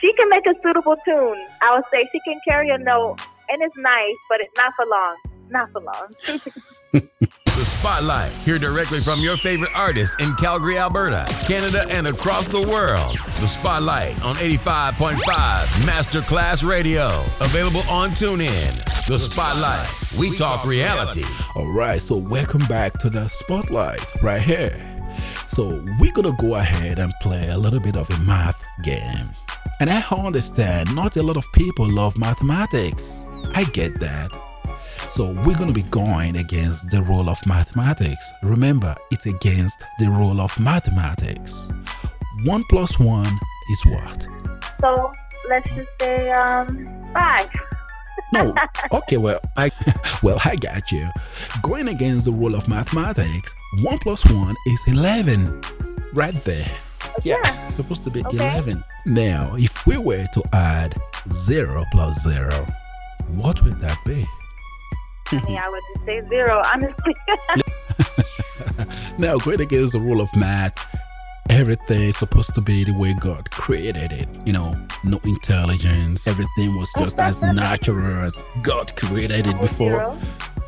She 0.00 0.12
can 0.14 0.28
make 0.28 0.46
a 0.46 0.54
suitable 0.62 0.96
tune. 1.04 1.46
I 1.62 1.74
would 1.76 1.84
say 1.92 2.08
she 2.10 2.20
can 2.20 2.40
carry 2.46 2.70
a 2.70 2.78
note, 2.78 3.18
and 3.48 3.62
it's 3.62 3.76
nice, 3.76 4.16
but 4.28 4.40
it's 4.40 4.56
not 4.56 4.72
for 4.76 4.84
long. 4.86 5.16
Not 5.50 5.70
for 5.70 5.80
long. 5.80 7.22
Spotlight. 7.82 8.30
Hear 8.30 8.58
directly 8.58 9.00
from 9.00 9.18
your 9.18 9.36
favorite 9.36 9.72
artist 9.74 10.20
in 10.20 10.36
Calgary, 10.36 10.78
Alberta, 10.78 11.26
Canada, 11.48 11.84
and 11.90 12.06
across 12.06 12.46
the 12.46 12.62
world. 12.62 13.16
The 13.40 13.48
Spotlight 13.48 14.22
on 14.22 14.36
85.5 14.36 15.18
Masterclass 15.82 16.64
Radio. 16.64 17.08
Available 17.40 17.82
on 17.90 18.10
TuneIn. 18.10 19.06
The 19.08 19.18
Spotlight. 19.18 19.88
We 20.16 20.36
talk 20.36 20.64
reality. 20.64 21.24
All 21.56 21.72
right, 21.72 22.00
so 22.00 22.18
welcome 22.18 22.64
back 22.66 23.00
to 23.00 23.10
the 23.10 23.26
spotlight 23.26 24.06
right 24.22 24.40
here. 24.40 24.80
So 25.48 25.84
we're 25.98 26.12
gonna 26.12 26.36
go 26.38 26.54
ahead 26.54 27.00
and 27.00 27.12
play 27.20 27.48
a 27.48 27.58
little 27.58 27.80
bit 27.80 27.96
of 27.96 28.08
a 28.10 28.18
math 28.20 28.62
game. 28.84 29.30
And 29.80 29.90
I 29.90 30.04
understand 30.12 30.94
not 30.94 31.16
a 31.16 31.22
lot 31.24 31.36
of 31.36 31.50
people 31.52 31.90
love 31.90 32.16
mathematics. 32.16 33.26
I 33.56 33.64
get 33.64 33.98
that. 33.98 34.30
So 35.12 35.26
we're 35.44 35.56
gonna 35.58 35.72
be 35.72 35.82
going 35.90 36.36
against 36.36 36.88
the 36.88 37.02
rule 37.02 37.28
of 37.28 37.36
mathematics. 37.46 38.32
Remember, 38.42 38.94
it's 39.10 39.26
against 39.26 39.76
the 39.98 40.08
rule 40.08 40.40
of 40.40 40.58
mathematics. 40.58 41.70
One 42.44 42.62
plus 42.70 42.98
one 42.98 43.38
is 43.70 43.82
what? 43.86 44.26
So 44.80 45.12
let's 45.50 45.68
just 45.74 45.90
say 46.00 46.30
um, 46.30 46.88
five. 47.12 47.50
No. 48.32 48.54
Okay, 48.92 49.18
well, 49.18 49.38
I 49.58 49.70
well, 50.22 50.38
I 50.46 50.56
got 50.56 50.90
you. 50.90 51.06
Going 51.62 51.88
against 51.88 52.24
the 52.24 52.32
rule 52.32 52.54
of 52.54 52.66
mathematics, 52.66 53.54
one 53.82 53.98
plus 53.98 54.24
one 54.24 54.56
is 54.66 54.80
eleven. 54.86 55.60
Right 56.14 56.34
there. 56.44 56.70
Yeah, 57.22 57.68
supposed 57.68 58.02
to 58.04 58.10
be 58.10 58.24
Okay. 58.24 58.36
eleven. 58.38 58.82
Now, 59.04 59.56
if 59.56 59.86
we 59.86 59.98
were 59.98 60.26
to 60.32 60.42
add 60.54 60.96
zero 61.30 61.84
plus 61.92 62.22
zero, 62.22 62.66
what 63.28 63.62
would 63.62 63.78
that 63.80 63.98
be? 64.06 64.26
I 65.32 65.44
mean, 65.46 65.58
I 65.58 65.68
would 65.68 65.82
just 65.94 66.06
say 66.06 66.22
zero, 66.28 66.62
honestly. 66.72 67.14
Now, 69.18 69.36
great 69.36 69.60
against 69.60 69.92
the 69.92 70.00
rule 70.00 70.20
of 70.20 70.34
math. 70.34 70.74
Everything 71.50 72.00
is 72.02 72.16
supposed 72.16 72.54
to 72.54 72.60
be 72.62 72.82
the 72.82 72.94
way 72.94 73.14
God 73.20 73.50
created 73.50 74.10
it. 74.10 74.26
You 74.46 74.54
know, 74.54 74.74
no 75.04 75.20
intelligence. 75.24 76.26
Everything 76.26 76.76
was 76.78 76.90
just 76.98 77.18
as 77.18 77.42
natural 77.42 78.24
as 78.24 78.42
God 78.62 78.96
created 78.96 79.46
it 79.46 79.60
before. 79.60 80.16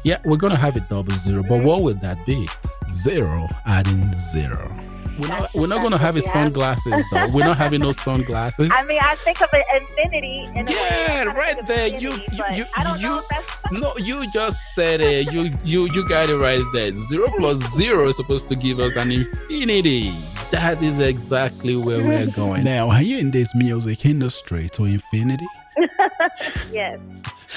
Yeah, 0.05 0.19
we're 0.25 0.37
gonna 0.37 0.57
have 0.59 0.77
it 0.77 0.89
double 0.91 1.15
zero, 1.15 1.43
but 1.43 1.63
what 1.65 1.83
would 1.83 2.01
that 2.03 2.25
be? 2.27 2.47
Zero 2.91 3.47
adding 3.67 4.13
zero. 4.13 4.71
We're 5.19 5.29
not, 5.29 5.55
we're 5.55 5.67
not 5.67 5.83
gonna 5.83 5.99
have 5.99 6.17
it 6.17 6.21
exactly 6.25 6.43
sunglasses 6.51 7.07
though. 7.13 7.29
We're 7.29 7.45
not 7.45 7.57
having 7.57 7.81
no 7.83 7.93
sunglasses. 8.07 8.71
I 8.73 8.85
mean, 8.85 8.99
I 9.01 9.15
think 9.17 9.41
of 9.41 9.49
an 9.53 9.63
infinity. 9.77 10.45
In 10.55 10.69
a 10.69 10.71
way. 10.71 10.77
Yeah, 10.77 11.25
right 11.25 11.67
there. 11.67 11.89
You- 11.89 12.13
you- 12.33 12.45
you- 12.55 12.67
know 12.83 12.95
you- 12.97 13.23
No, 13.81 13.97
you 13.97 14.31
just 14.33 14.59
said 14.75 15.01
it. 15.01 15.33
You 15.33 15.57
you 15.65 15.87
you 15.93 16.07
got 16.09 16.29
it 16.29 16.37
right 16.37 16.65
there. 16.73 16.93
Zero 16.93 17.29
plus 17.39 17.59
zero 17.77 18.09
is 18.09 18.17
supposed 18.17 18.49
to 18.49 18.57
give 18.57 18.79
us 18.81 18.95
an 18.97 19.11
infinity. 19.11 20.15
That 20.51 20.83
is 20.83 21.01
exactly 21.01 21.77
where 21.77 22.05
we're 22.05 22.27
going. 22.27 22.65
Now, 22.65 22.91
are 22.91 23.03
you 23.03 23.19
in 23.19 23.31
this 23.31 23.55
music 23.55 24.05
industry 24.05 24.69
to 24.71 24.85
infinity? 24.85 25.47
yes. 26.73 26.99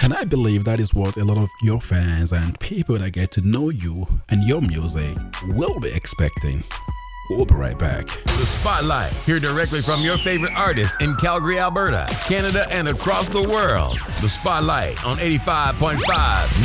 And 0.02 0.14
I 0.14 0.24
believe 0.24 0.64
that 0.66 0.80
is 0.80 0.94
what 0.94 1.18
a 1.18 1.24
lot 1.24 1.38
of 1.38 1.50
your 1.64 1.82
fans 1.82 2.32
and 2.32 2.60
people 2.60 2.98
that 3.00 3.12
get 3.12 3.32
to 3.32 3.42
know 3.42 3.70
you 3.70 4.08
and 4.30 4.44
your 4.44 4.62
music 4.62 5.18
will 5.48 5.80
be 5.80 5.90
expecting. 5.92 6.64
We'll 7.30 7.46
be 7.46 7.56
right 7.56 7.78
back. 7.78 8.06
The 8.24 8.46
Spotlight. 8.46 9.12
Hear 9.26 9.40
directly 9.40 9.82
from 9.82 10.02
your 10.02 10.18
favorite 10.18 10.54
artists 10.56 10.96
in 11.02 11.16
Calgary, 11.16 11.60
Alberta, 11.60 12.08
Canada, 12.28 12.66
and 12.72 12.88
across 12.88 13.28
the 13.28 13.42
world. 13.42 14.00
The 14.22 14.30
Spotlight 14.30 15.04
on 15.06 15.18
85.5 15.18 15.98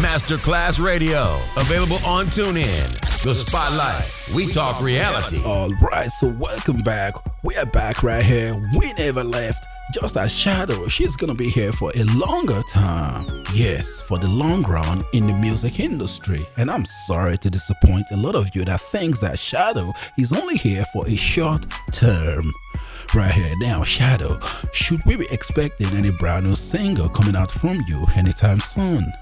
Masterclass 0.01 0.83
Radio. 0.83 1.41
Available 1.57 1.99
on 2.07 2.27
TuneIn. 2.27 3.23
The 3.25 3.35
Spotlight. 3.35 4.37
We 4.37 4.53
talk 4.53 4.81
reality. 4.81 5.41
All 5.45 5.73
right, 5.75 6.11
so 6.11 6.29
welcome 6.29 6.79
back. 6.79 7.15
We 7.43 7.57
are 7.57 7.67
back 7.67 8.05
right 8.05 8.25
here. 8.25 8.55
We 8.79 8.93
never 8.93 9.25
left. 9.25 9.67
Just 9.93 10.17
as 10.17 10.35
Shadow, 10.35 10.89
she's 10.89 11.17
gonna 11.17 11.35
be 11.35 11.51
here 11.51 11.71
for 11.71 11.93
a 11.95 12.05
longer 12.05 12.63
time. 12.63 13.45
Yes, 13.53 14.01
for 14.01 14.19
the 14.19 14.27
long 14.27 14.63
run 14.63 15.05
in 15.13 15.27
the 15.27 15.35
music 15.35 15.81
industry. 15.81 16.47
And 16.57 16.71
I'm 16.71 16.87
sorry 16.87 17.37
to 17.37 17.51
disappoint 17.51 18.07
a 18.11 18.17
lot 18.17 18.35
of 18.35 18.49
you 18.57 18.65
that 18.65 18.81
thinks 18.81 19.21
that 19.21 19.39
Shadow 19.39 19.93
is 20.17 20.33
only 20.33 20.57
here 20.57 20.87
for 20.95 21.07
a 21.07 21.15
short 21.15 21.67
term. 21.93 22.51
Right 23.15 23.33
here 23.33 23.55
now, 23.61 23.85
Shadow, 23.85 24.41
should 24.73 25.05
we 25.05 25.17
be 25.17 25.27
expecting 25.31 25.89
any 25.89 26.11
brand 26.11 26.47
new 26.47 26.55
single 26.55 27.11
coming 27.11 27.37
out 27.37 27.53
from 27.53 27.83
you 27.87 28.07
anytime 28.17 28.61
soon? 28.61 29.13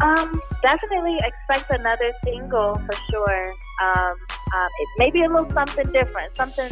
Um, 0.00 0.42
definitely 0.60 1.18
expect 1.24 1.70
another 1.70 2.12
single 2.22 2.74
for 2.74 2.94
sure. 3.10 3.54
Um, 3.82 4.16
um, 4.54 4.68
it 4.78 4.88
may 4.98 5.10
be 5.10 5.22
a 5.22 5.28
little 5.28 5.50
something 5.52 5.90
different, 5.90 6.36
something, 6.36 6.70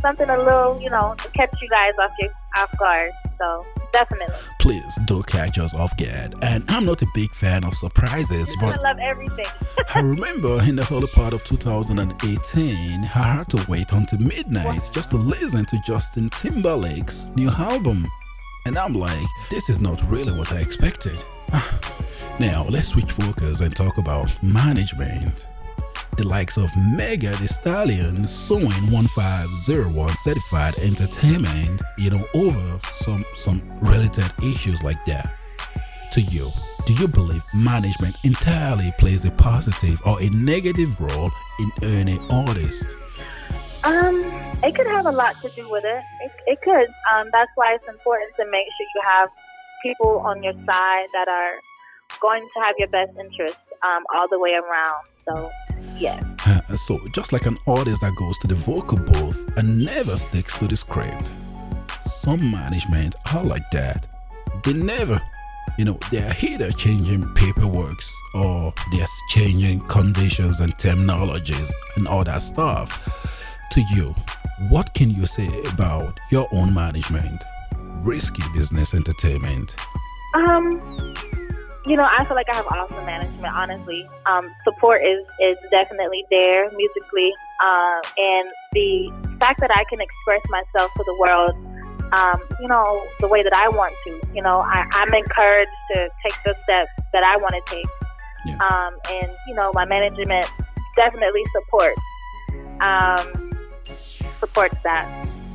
something 0.00 0.30
a 0.30 0.38
little, 0.38 0.80
you 0.80 0.88
know, 0.88 1.14
to 1.18 1.28
catch 1.32 1.54
you 1.60 1.68
guys 1.68 1.92
off 1.98 2.12
your 2.18 2.30
off 2.56 2.76
guard. 2.78 3.12
So 3.38 3.64
definitely, 3.92 4.34
Please 4.58 4.98
don't 5.06 5.26
catch 5.26 5.58
us 5.58 5.74
off 5.74 5.96
guard. 5.96 6.34
And 6.42 6.64
I'm 6.68 6.84
not 6.84 7.02
a 7.02 7.06
big 7.14 7.30
fan 7.30 7.64
of 7.64 7.74
surprises, 7.74 8.54
but 8.60 8.78
I 8.78 8.82
love 8.82 8.98
everything. 8.98 9.46
I 9.94 10.00
remember 10.00 10.60
in 10.62 10.76
the 10.76 10.88
early 10.92 11.06
part 11.08 11.32
of 11.32 11.44
2018, 11.44 13.04
I 13.04 13.06
had 13.06 13.48
to 13.50 13.64
wait 13.68 13.92
until 13.92 14.18
midnight 14.18 14.90
just 14.92 15.10
to 15.10 15.16
listen 15.16 15.64
to 15.66 15.78
Justin 15.86 16.28
Timberlake's 16.30 17.30
new 17.36 17.50
album. 17.50 18.06
And 18.66 18.76
I'm 18.76 18.92
like, 18.94 19.26
this 19.50 19.70
is 19.70 19.80
not 19.80 20.02
really 20.10 20.32
what 20.36 20.52
I 20.52 20.58
expected. 20.60 21.16
now, 22.40 22.66
let's 22.68 22.88
switch 22.88 23.10
focus 23.12 23.60
and 23.60 23.74
talk 23.74 23.98
about 23.98 24.30
management. 24.42 25.46
The 26.16 26.26
likes 26.26 26.56
of 26.56 26.70
Megan 26.76 27.38
Thee 27.40 27.46
Stallion 27.46 28.26
suing 28.26 28.90
1501 28.90 30.14
Certified 30.14 30.74
Entertainment, 30.78 31.82
you 31.96 32.10
know, 32.10 32.24
over 32.34 32.80
some 32.94 33.24
some 33.34 33.62
related 33.80 34.30
issues 34.42 34.82
like 34.82 35.04
that 35.06 35.38
to 36.12 36.20
you? 36.22 36.50
Do 36.86 36.94
you 36.94 37.08
believe 37.08 37.42
management 37.54 38.16
entirely 38.24 38.92
plays 38.98 39.24
a 39.24 39.30
positive 39.32 40.00
or 40.06 40.20
a 40.20 40.30
negative 40.30 40.98
role 41.00 41.30
in 41.60 41.70
earning 41.82 42.18
artists? 42.30 42.96
Um, 43.84 44.22
it 44.62 44.74
could 44.74 44.86
have 44.86 45.06
a 45.06 45.10
lot 45.10 45.36
to 45.42 45.50
do 45.50 45.70
with 45.70 45.84
it. 45.84 46.02
It, 46.22 46.32
it 46.46 46.62
could. 46.62 46.88
Um, 47.12 47.28
that's 47.32 47.50
why 47.54 47.74
it's 47.74 47.88
important 47.88 48.34
to 48.36 48.50
make 48.50 48.66
sure 48.76 48.86
you 48.94 49.02
have 49.04 49.30
people 49.82 50.18
on 50.20 50.42
your 50.42 50.54
side 50.54 51.06
that 51.12 51.28
are 51.28 51.54
going 52.20 52.42
to 52.54 52.60
have 52.60 52.74
your 52.78 52.88
best 52.88 53.12
interest 53.18 53.58
um, 53.84 54.04
all 54.14 54.26
the 54.28 54.38
way 54.38 54.54
around. 54.54 55.06
So, 55.24 55.50
yeah. 55.96 56.22
Uh, 56.46 56.76
so, 56.76 56.98
just 57.12 57.32
like 57.32 57.46
an 57.46 57.56
artist 57.66 58.00
that 58.02 58.14
goes 58.16 58.38
to 58.38 58.46
the 58.46 58.54
vocal 58.54 58.98
booth 58.98 59.50
and 59.56 59.84
never 59.84 60.16
sticks 60.16 60.56
to 60.58 60.68
the 60.68 60.76
script, 60.76 61.30
some 62.02 62.50
management 62.50 63.14
are 63.34 63.44
like 63.44 63.68
that. 63.72 64.06
They 64.64 64.72
never, 64.72 65.20
you 65.76 65.84
know, 65.84 65.98
they're 66.10 66.34
either 66.42 66.70
changing 66.72 67.32
paperwork 67.34 67.98
or 68.34 68.72
they're 68.92 69.06
changing 69.30 69.80
conditions 69.82 70.60
and 70.60 70.74
terminologies 70.76 71.70
and 71.96 72.06
all 72.06 72.24
that 72.24 72.42
stuff. 72.42 73.14
To 73.72 73.82
you, 73.94 74.14
what 74.70 74.94
can 74.94 75.10
you 75.10 75.26
say 75.26 75.48
about 75.72 76.18
your 76.30 76.48
own 76.52 76.74
management? 76.74 77.42
Risky 78.02 78.42
business 78.54 78.94
entertainment. 78.94 79.76
Um, 80.34 81.14
you 81.88 81.96
know, 81.96 82.06
I 82.08 82.24
feel 82.24 82.34
like 82.36 82.48
I 82.52 82.56
have 82.56 82.66
awesome 82.66 83.04
management. 83.06 83.54
Honestly, 83.54 84.06
um, 84.26 84.54
support 84.64 85.02
is 85.02 85.24
is 85.40 85.56
definitely 85.70 86.24
there 86.30 86.70
musically, 86.72 87.32
uh, 87.64 88.00
and 88.18 88.48
the 88.72 89.10
fact 89.40 89.60
that 89.60 89.70
I 89.74 89.84
can 89.84 90.00
express 90.00 90.42
myself 90.50 90.92
to 90.94 91.02
the 91.04 91.16
world, 91.18 91.54
um, 92.12 92.40
you 92.60 92.68
know, 92.68 93.02
the 93.20 93.28
way 93.28 93.42
that 93.42 93.54
I 93.54 93.68
want 93.70 93.94
to. 94.04 94.20
You 94.34 94.42
know, 94.42 94.60
I, 94.60 94.86
I'm 94.92 95.14
encouraged 95.14 95.70
to 95.92 96.10
take 96.22 96.34
the 96.44 96.54
steps 96.64 96.90
that 97.14 97.24
I 97.24 97.36
want 97.38 97.54
to 97.54 97.74
take, 97.74 97.86
Yeah. 98.44 98.56
um, 98.58 98.98
and 99.10 99.30
you 99.46 99.54
know, 99.54 99.72
my 99.74 99.86
management 99.86 100.46
definitely 100.94 101.44
supports 101.52 102.00
um, 102.80 103.56
supports 104.40 104.76
that. 104.84 105.08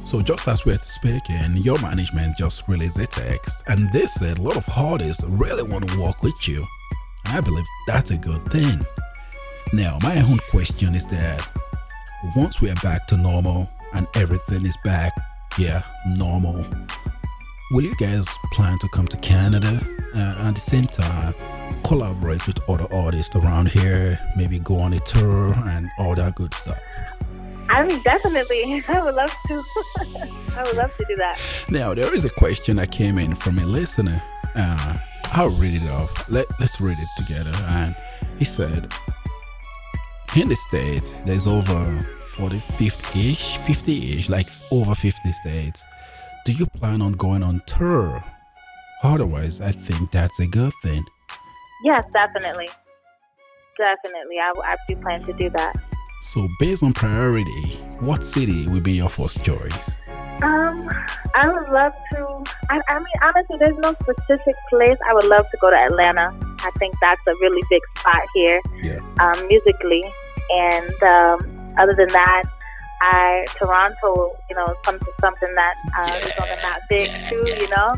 So 0.05 0.21
just 0.21 0.47
as 0.47 0.65
we're 0.65 0.77
speaking, 0.77 1.57
your 1.57 1.79
management 1.79 2.37
just 2.37 2.67
released 2.67 2.99
a 2.99 3.07
text 3.07 3.63
and 3.67 3.91
they 3.91 4.05
said 4.05 4.37
a 4.37 4.41
lot 4.41 4.57
of 4.57 4.65
artists 4.77 5.23
really 5.23 5.63
want 5.63 5.87
to 5.87 5.99
work 5.99 6.21
with 6.21 6.47
you. 6.47 6.65
I 7.25 7.41
believe 7.41 7.65
that's 7.87 8.11
a 8.11 8.17
good 8.17 8.43
thing. 8.51 8.85
Now, 9.71 9.97
my 10.01 10.21
own 10.21 10.39
question 10.51 10.93
is 10.93 11.05
that 11.07 11.47
once 12.35 12.61
we 12.61 12.69
are 12.69 12.75
back 12.75 13.07
to 13.07 13.17
normal 13.17 13.69
and 13.93 14.05
everything 14.15 14.65
is 14.65 14.77
back, 14.83 15.13
yeah, 15.57 15.83
normal, 16.17 16.63
will 17.71 17.83
you 17.83 17.95
guys 17.95 18.27
plan 18.51 18.77
to 18.79 18.89
come 18.89 19.07
to 19.07 19.17
Canada 19.17 19.81
uh, 20.15 20.47
at 20.47 20.53
the 20.53 20.61
same 20.61 20.85
time? 20.85 21.33
Collaborate 21.83 22.45
with 22.45 22.59
other 22.69 22.87
artists 22.93 23.35
around 23.35 23.69
here, 23.69 24.19
maybe 24.37 24.59
go 24.59 24.79
on 24.79 24.93
a 24.93 24.99
tour 24.99 25.53
and 25.53 25.89
all 25.97 26.13
that 26.15 26.35
good 26.35 26.53
stuff. 26.53 26.79
I 27.69 27.85
mean, 27.85 28.01
definitely, 28.03 28.83
I 28.87 29.03
would 29.03 29.15
love 29.15 29.33
to. 29.47 29.63
I 30.55 30.63
would 30.63 30.75
love 30.75 30.95
to 30.97 31.05
do 31.07 31.15
that. 31.15 31.65
Now, 31.69 31.93
there 31.93 32.13
is 32.13 32.25
a 32.25 32.29
question 32.29 32.75
that 32.75 32.91
came 32.91 33.17
in 33.17 33.33
from 33.35 33.59
a 33.59 33.65
listener. 33.65 34.21
Uh, 34.55 34.97
I'll 35.31 35.49
read 35.49 35.81
it 35.81 35.89
off. 35.89 36.29
Let, 36.29 36.45
let's 36.59 36.79
read 36.79 36.97
it 36.99 37.09
together. 37.17 37.51
And 37.69 37.95
he 38.37 38.45
said, 38.45 38.91
In 40.35 40.47
the 40.47 40.55
States, 40.55 41.15
there's 41.25 41.47
over 41.47 42.05
40, 42.35 42.59
50 42.59 43.31
ish, 43.31 43.57
50 43.57 44.17
ish, 44.17 44.29
like 44.29 44.49
over 44.71 44.93
50 44.93 45.31
states. 45.31 45.83
Do 46.45 46.51
you 46.51 46.65
plan 46.67 47.01
on 47.01 47.13
going 47.13 47.41
on 47.41 47.61
tour? 47.65 48.23
Otherwise, 49.01 49.59
I 49.59 49.71
think 49.71 50.11
that's 50.11 50.39
a 50.39 50.47
good 50.47 50.73
thing. 50.83 51.03
Yes, 51.83 52.05
definitely. 52.13 52.69
Definitely. 53.77 54.37
I, 54.39 54.53
I 54.63 54.75
do 54.87 54.95
plan 54.97 55.23
to 55.25 55.33
do 55.33 55.49
that. 55.49 55.75
So, 56.23 56.47
based 56.57 56.83
on 56.83 56.93
priority, 56.93 57.75
what 57.99 58.23
city 58.23 58.65
will 58.65 58.79
be 58.79 58.93
your 58.93 59.09
first 59.09 59.43
choice? 59.43 59.91
Um, 60.41 60.89
I 61.35 61.49
would 61.51 61.67
love 61.67 61.91
to. 62.13 62.43
I, 62.69 62.79
I 62.87 62.97
mean, 62.99 63.05
honestly, 63.21 63.57
there's 63.59 63.77
no 63.79 63.93
specific 64.01 64.55
place. 64.69 64.97
I 65.05 65.13
would 65.13 65.25
love 65.25 65.45
to 65.51 65.57
go 65.59 65.69
to 65.69 65.75
Atlanta. 65.75 66.33
I 66.59 66.71
think 66.79 66.95
that's 67.01 67.19
a 67.27 67.33
really 67.41 67.61
big 67.69 67.81
spot 67.97 68.21
here, 68.33 68.61
Yeah. 68.81 68.99
um, 69.19 69.47
musically. 69.49 70.05
And 70.49 71.03
um, 71.03 71.73
other 71.77 71.93
than 71.93 72.07
that, 72.07 72.43
I 73.01 73.45
Toronto, 73.57 74.33
you 74.49 74.55
know, 74.55 74.73
some, 74.85 74.99
something 75.19 75.53
that 75.55 75.75
uh, 75.97 76.19
is 76.25 76.31
on 76.39 76.47
the 76.47 76.55
map 76.61 76.81
big 76.89 77.11
too, 77.27 77.45
you 77.61 77.69
know. 77.69 77.93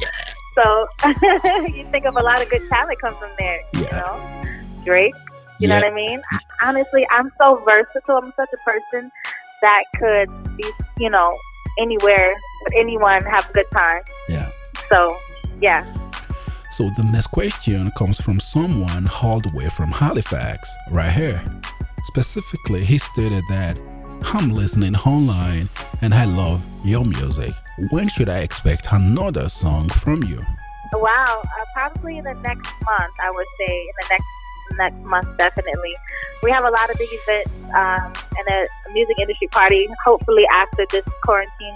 So 0.55 0.87
you 1.77 1.83
think 1.91 2.05
of 2.05 2.17
a 2.17 2.23
lot 2.23 2.41
of 2.41 2.49
good 2.49 2.67
talent 2.69 2.99
come 3.01 3.13
from 3.17 3.29
there, 3.37 3.61
you 3.73 3.81
know. 3.91 4.19
Drake, 4.83 5.13
you 5.59 5.67
know 5.67 5.75
what 5.75 5.85
I 5.85 5.93
mean? 5.93 6.21
Honestly, 6.61 7.07
I'm 7.11 7.31
so 7.37 7.61
versatile. 7.65 8.17
I'm 8.17 8.33
such 8.35 8.49
a 8.53 8.57
person 8.57 9.11
that 9.61 9.83
could 9.95 10.29
be, 10.57 10.65
you 10.97 11.09
know, 11.09 11.37
anywhere 11.79 12.35
with 12.63 12.73
anyone, 12.75 13.23
have 13.23 13.49
a 13.49 13.53
good 13.53 13.69
time. 13.71 14.01
Yeah. 14.29 14.49
So, 14.89 15.17
yeah. 15.61 15.83
So 16.71 16.87
the 16.97 17.03
next 17.03 17.27
question 17.27 17.89
comes 17.97 18.19
from 18.19 18.39
someone 18.39 19.07
all 19.23 19.39
the 19.39 19.51
way 19.53 19.69
from 19.69 19.91
Halifax, 19.91 20.69
right 20.91 21.11
here. 21.11 21.41
Specifically, 22.03 22.83
he 22.83 22.97
stated 22.97 23.43
that 23.49 23.79
I'm 24.33 24.49
listening 24.49 24.95
online 24.95 25.69
and 26.01 26.13
I 26.13 26.25
love 26.25 26.65
your 26.83 27.05
music. 27.05 27.53
When 27.91 28.07
should 28.09 28.29
I 28.29 28.39
expect 28.39 28.87
another 28.91 29.49
song 29.49 29.89
from 29.89 30.23
you? 30.23 30.43
Wow, 30.93 31.43
uh, 31.43 31.65
probably 31.73 32.17
in 32.17 32.23
the 32.25 32.33
next 32.35 32.73
month, 32.85 33.13
I 33.21 33.31
would 33.31 33.47
say. 33.57 33.81
In 33.81 33.93
the 34.01 34.07
next 34.11 34.25
next 34.73 34.97
month, 35.03 35.37
definitely. 35.37 35.95
We 36.43 36.51
have 36.51 36.63
a 36.63 36.69
lot 36.69 36.89
of 36.89 36.97
big 36.97 37.09
events 37.11 37.51
um, 37.73 38.13
and 38.37 38.47
a 38.47 38.67
music 38.93 39.17
industry 39.19 39.47
party. 39.47 39.87
Hopefully, 40.03 40.45
after 40.51 40.85
this 40.91 41.05
quarantine 41.23 41.75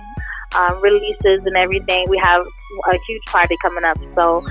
um, 0.55 0.81
releases 0.81 1.45
and 1.45 1.55
everything, 1.55 2.09
we 2.09 2.17
have 2.17 2.45
a 2.91 2.97
huge 3.07 3.23
party 3.27 3.55
coming 3.61 3.83
up. 3.83 3.97
So, 4.15 4.45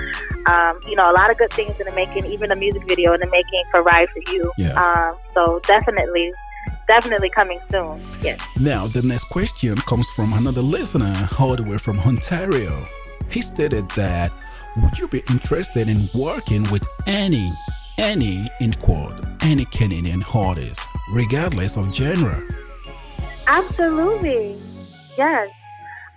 um, 0.46 0.80
you 0.86 0.96
know, 0.96 1.10
a 1.10 1.14
lot 1.14 1.30
of 1.30 1.38
good 1.38 1.52
things 1.52 1.78
in 1.78 1.86
the 1.86 1.92
making, 1.92 2.24
even 2.26 2.50
a 2.50 2.56
music 2.56 2.86
video 2.86 3.12
in 3.12 3.20
the 3.20 3.26
making 3.26 3.62
for 3.70 3.82
Ride 3.82 4.08
for 4.10 4.32
You. 4.32 4.50
Yeah. 4.56 4.72
Um, 4.72 5.16
so, 5.34 5.60
definitely, 5.66 6.32
definitely 6.86 7.30
coming 7.30 7.60
soon. 7.70 8.02
Yes. 8.22 8.40
Now, 8.58 8.86
the 8.86 9.02
next 9.02 9.24
question 9.24 9.76
comes 9.76 10.08
from 10.10 10.32
another 10.32 10.62
listener 10.62 11.28
all 11.38 11.56
the 11.56 11.64
way 11.64 11.78
from 11.78 11.98
Ontario. 12.00 12.86
He 13.30 13.42
stated 13.42 13.88
that 13.90 14.32
would 14.76 14.98
you 14.98 15.08
be 15.08 15.22
interested 15.30 15.88
in 15.88 16.08
working 16.14 16.62
with 16.70 16.86
any, 17.06 17.52
any, 17.98 18.48
in 18.60 18.72
quote, 18.74 19.20
any 19.42 19.64
Canadian 19.66 20.24
artist, 20.34 20.80
regardless 21.12 21.76
of 21.76 21.94
genre? 21.94 22.42
Absolutely. 23.46 24.56
Yes. 25.16 25.50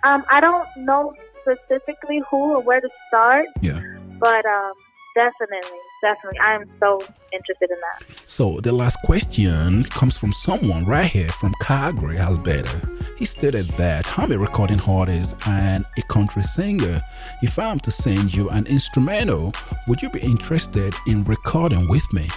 Um, 0.04 0.24
I 0.30 0.40
don't 0.40 0.66
know 0.78 1.14
specifically 1.42 2.22
who 2.30 2.54
or 2.54 2.60
where 2.62 2.80
to 2.80 2.88
start, 3.08 3.46
Yeah. 3.60 3.80
but 4.18 4.44
um, 4.46 4.72
definitely, 5.14 5.78
definitely, 6.00 6.38
I 6.38 6.54
am 6.54 6.64
so 6.80 7.00
interested 7.32 7.70
in 7.70 7.76
that. 7.80 8.04
So 8.26 8.60
the 8.60 8.72
last 8.72 8.98
question 9.04 9.84
comes 9.84 10.18
from 10.18 10.32
someone 10.32 10.84
right 10.84 11.06
here 11.06 11.28
from 11.28 11.54
Calgary, 11.60 12.18
Alberta. 12.18 12.88
He 13.16 13.24
stated 13.24 13.66
that 13.72 14.18
I'm 14.18 14.32
a 14.32 14.38
recording 14.38 14.80
artist 14.88 15.36
and 15.46 15.84
a 15.98 16.02
country 16.02 16.42
singer. 16.42 17.02
If 17.42 17.58
I'm 17.58 17.78
to 17.80 17.90
send 17.90 18.34
you 18.34 18.48
an 18.50 18.66
instrumental, 18.66 19.52
would 19.88 20.02
you 20.02 20.10
be 20.10 20.20
interested 20.20 20.94
in 21.06 21.24
recording 21.24 21.88
with 21.88 22.10
me? 22.12 22.28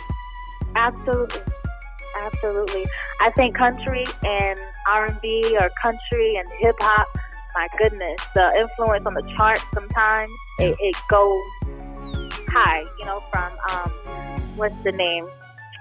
Absolutely, 0.76 1.42
absolutely. 2.20 2.86
I 3.22 3.32
think 3.32 3.56
country 3.56 4.06
and 4.24 4.60
R 4.90 5.08
and 5.08 5.22
B 5.22 5.58
or 5.60 5.70
country 5.82 6.36
and 6.36 6.48
hip 6.60 6.76
hop. 6.80 7.08
My 7.56 7.70
goodness, 7.78 8.20
the 8.34 8.52
influence 8.58 9.06
on 9.06 9.14
the 9.14 9.22
chart 9.38 9.60
sometimes 9.74 10.30
it, 10.60 10.76
it 10.82 10.96
goes 11.10 11.42
high. 12.56 12.84
You 13.00 13.06
know, 13.06 13.20
from 13.32 13.52
um, 13.72 13.92
what's 14.56 14.76
the 14.84 14.92
name? 14.92 15.28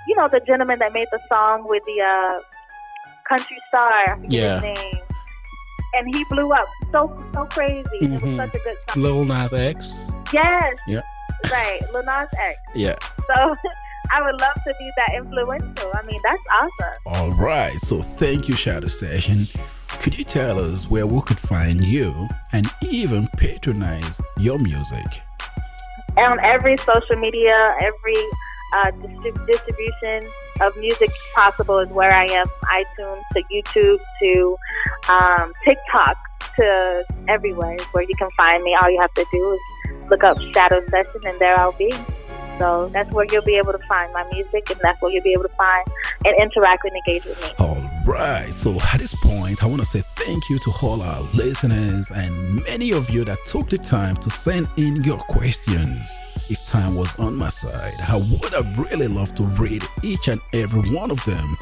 You 0.09 0.17
know, 0.17 0.29
the 0.29 0.41
gentleman 0.41 0.79
that 0.81 0.93
made 0.93 1.09
the 1.13 1.21
song 1.29 1.67
with 1.69 1.83
the 1.87 2.01
uh, 2.03 2.41
country 3.29 3.59
star. 3.69 4.19
Yeah. 4.29 4.61
his 4.61 4.79
name. 4.79 4.99
And 5.97 6.13
he 6.15 6.25
blew 6.25 6.53
up 6.53 6.67
so 6.91 7.01
so 7.33 7.45
crazy. 7.47 7.89
It 8.01 8.11
Mhm. 8.11 8.23
was 8.23 8.37
such 8.37 8.55
a 8.61 8.65
good 8.65 8.77
song. 8.91 9.03
Lil 9.03 9.25
Nas 9.25 9.53
X. 9.53 9.95
yes. 10.33 10.75
Yeah. 10.89 11.03
Right, 11.53 11.81
Lil 11.93 12.03
Nas 12.05 12.29
X. 12.37 12.59
Yeah. 12.75 12.97
So 13.29 13.57
I 14.11 14.21
would 14.23 14.39
love 14.41 14.55
to 14.67 14.75
be 14.79 14.91
that 14.97 15.15
influential. 15.15 15.91
I 15.95 16.03
mean, 16.05 16.21
that's 16.25 16.43
awesome. 16.61 16.99
All 17.07 17.31
right. 17.37 17.73
So 17.81 18.03
thank 18.03 18.49
you, 18.49 18.55
Shadow 18.57 18.89
Session. 18.89 19.47
Could 20.01 20.19
you 20.19 20.25
tell 20.25 20.59
us 20.59 20.91
where 20.91 21.07
we 21.07 21.21
could 21.23 21.39
find 21.39 21.83
you 21.85 22.29
and 22.53 22.67
even 22.83 23.29
patronize 23.37 24.21
your 24.37 24.59
music? 24.59 25.23
On 26.16 26.40
every 26.40 26.77
social 26.77 27.16
media, 27.16 27.74
every 27.81 28.16
uh, 28.74 28.90
distrib- 28.92 29.46
distribution 29.46 30.29
of 30.61 30.77
music 30.77 31.11
possible 31.35 31.79
is 31.79 31.88
where 31.90 32.12
I 32.12 32.24
am. 32.27 32.46
iTunes 32.64 33.22
to 33.35 33.42
YouTube 33.53 33.98
to 34.20 34.57
um, 35.09 35.53
TikTok 35.64 36.16
to 36.57 37.05
everywhere 37.29 37.77
where 37.92 38.05
you 38.05 38.14
can 38.16 38.31
find 38.37 38.62
me. 38.62 38.77
All 38.81 38.90
you 38.90 39.00
have 39.00 39.14
to 39.14 39.27
do 39.33 39.53
is 39.53 40.11
look 40.11 40.24
up 40.24 40.38
Shadow 40.55 40.83
Session, 40.90 41.20
and 41.24 41.38
there 41.38 41.59
I'll 41.59 41.72
be. 41.72 41.92
So 42.59 42.88
that's 42.88 43.11
where 43.11 43.27
you'll 43.31 43.43
be 43.43 43.57
able 43.57 43.73
to 43.73 43.79
find 43.87 44.12
my 44.12 44.25
music, 44.33 44.71
and 44.71 44.81
that's 44.81 45.01
where 45.01 45.11
you'll 45.12 45.23
be 45.23 45.33
able 45.33 45.45
to 45.45 45.57
find 45.57 45.87
and 46.25 46.37
interact 46.40 46.85
and 46.85 46.97
engage 46.97 47.25
with 47.25 47.40
me. 47.43 47.49
All 47.59 47.90
right. 48.07 48.55
So 48.55 48.79
at 48.93 48.99
this 48.99 49.14
point, 49.14 49.62
I 49.62 49.67
want 49.67 49.81
to 49.81 49.87
say 49.87 50.01
thank 50.01 50.49
you 50.49 50.59
to 50.61 50.73
all 50.83 51.03
our 51.03 51.23
listeners 51.35 52.11
and 52.11 52.64
many 52.64 52.93
of 52.93 53.11
you 53.11 53.25
that 53.25 53.38
took 53.47 53.71
the 53.71 53.79
time 53.79 54.17
to 54.17 54.31
send 54.31 54.69
in 54.77 55.03
your 55.03 55.19
questions. 55.19 56.19
If 56.51 56.64
time 56.67 56.95
was 56.95 57.19
on 57.19 57.37
my 57.37 57.49
side, 57.49 57.95
I 58.07 58.17
would 58.17 58.53
have 58.53 58.79
really 58.79 59.09
loved 59.09 59.37
to 59.38 59.45
read 59.45 59.83
each 60.03 60.29
and 60.29 60.40
every 60.53 60.83
one 60.95 61.11
of 61.11 61.25
them. 61.25 61.57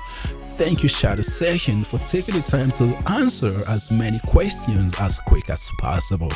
Thank 0.57 0.83
you, 0.83 0.89
Shadow 0.89 1.23
Session, 1.23 1.85
for 1.85 1.99
taking 2.01 2.35
the 2.35 2.43
time 2.43 2.71
to 2.73 2.85
answer 3.11 3.65
as 3.69 3.91
many 3.91 4.19
questions 4.27 4.95
as 4.99 5.21
quick 5.21 5.49
as 5.51 5.71
possible. 5.79 6.31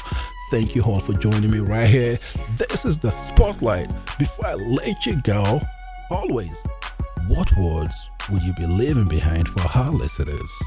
Thank 0.50 0.76
you 0.76 0.82
all 0.82 1.00
for 1.00 1.12
joining 1.12 1.50
me 1.50 1.58
right 1.58 1.88
here. 1.88 2.18
This 2.56 2.84
is 2.84 2.98
the 2.98 3.10
spotlight. 3.10 3.88
Before 4.18 4.46
I 4.46 4.54
let 4.54 5.04
you 5.04 5.20
go, 5.22 5.60
always 6.08 6.62
what 7.26 7.50
words 7.58 8.10
would 8.30 8.42
you 8.42 8.54
be 8.54 8.66
leaving 8.66 9.08
behind 9.08 9.48
for 9.48 9.78
our 9.78 9.90
listeners? 9.90 10.62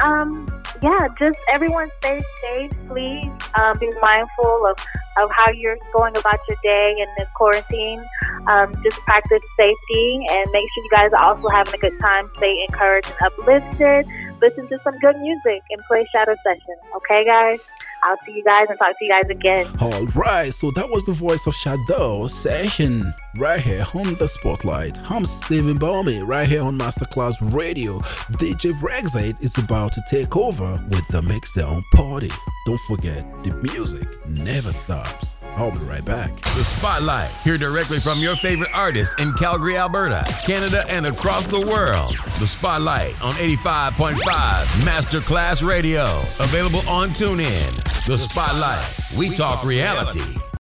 Um, 0.00 0.46
yeah, 0.80 1.08
just 1.18 1.38
everyone 1.50 1.90
stay 1.98 2.22
safe, 2.42 2.70
please. 2.86 3.32
Um, 3.56 3.78
be 3.78 3.90
mindful 4.00 4.66
of, 4.66 4.78
of 5.20 5.30
how 5.32 5.50
you're 5.50 5.76
going 5.92 6.16
about 6.16 6.38
your 6.46 6.56
day 6.62 6.96
in 7.00 7.06
this 7.16 7.28
quarantine. 7.34 8.04
Um, 8.46 8.80
just 8.84 9.00
practice 9.00 9.42
safety 9.56 10.24
and 10.30 10.50
make 10.52 10.68
sure 10.72 10.84
you 10.84 10.90
guys 10.92 11.12
are 11.12 11.24
also 11.24 11.48
having 11.48 11.74
a 11.74 11.78
good 11.78 11.98
time. 12.00 12.30
Stay 12.36 12.64
encouraged 12.68 13.12
and 13.20 13.32
uplifted. 13.32 14.06
Listen 14.40 14.68
to 14.68 14.78
some 14.84 14.96
good 15.00 15.16
music 15.16 15.62
and 15.70 15.82
play 15.88 16.06
Shadow 16.12 16.36
Session. 16.44 16.76
Okay, 16.94 17.24
guys? 17.24 17.58
I'll 18.02 18.16
see 18.24 18.32
you 18.32 18.44
guys 18.44 18.66
and 18.68 18.78
talk 18.78 18.98
to 18.98 19.04
you 19.04 19.10
guys 19.10 19.28
again. 19.30 19.66
All 19.80 20.06
right, 20.08 20.52
so 20.52 20.70
that 20.72 20.88
was 20.90 21.04
the 21.04 21.12
voice 21.12 21.46
of 21.46 21.54
Shadow 21.54 22.26
Session 22.26 23.12
right 23.36 23.60
here 23.60 23.84
on 23.94 24.14
the 24.14 24.28
Spotlight. 24.28 24.98
I'm 25.10 25.24
Stephen 25.24 25.78
Balmy 25.78 26.22
right 26.22 26.48
here 26.48 26.62
on 26.62 26.78
Masterclass 26.78 27.34
Radio. 27.52 27.98
DJ 28.38 28.72
Brexit 28.80 29.42
is 29.42 29.58
about 29.58 29.92
to 29.92 30.02
take 30.08 30.36
over 30.36 30.72
with 30.90 31.06
the 31.08 31.22
Mix 31.22 31.48
Mixdown 31.48 31.82
Party. 31.94 32.30
Don't 32.66 32.80
forget, 32.80 33.24
the 33.44 33.52
music 33.54 34.08
never 34.28 34.72
stops. 34.72 35.36
I'll 35.56 35.70
be 35.70 35.78
right 35.78 36.04
back. 36.04 36.34
The 36.40 36.64
Spotlight. 36.64 37.30
Hear 37.44 37.56
directly 37.56 38.00
from 38.00 38.18
your 38.18 38.36
favorite 38.36 38.70
artist 38.74 39.18
in 39.18 39.32
Calgary, 39.34 39.76
Alberta, 39.76 40.24
Canada, 40.46 40.82
and 40.88 41.06
across 41.06 41.46
the 41.46 41.60
world. 41.60 42.14
The 42.38 42.46
Spotlight 42.46 43.20
on 43.22 43.34
85.5 43.34 44.18
Masterclass 44.84 45.66
Radio. 45.66 46.20
Available 46.40 46.86
on 46.88 47.10
TuneIn. 47.10 48.06
The 48.06 48.18
Spotlight. 48.18 49.18
We 49.18 49.34
talk 49.34 49.64
reality. 49.64 50.47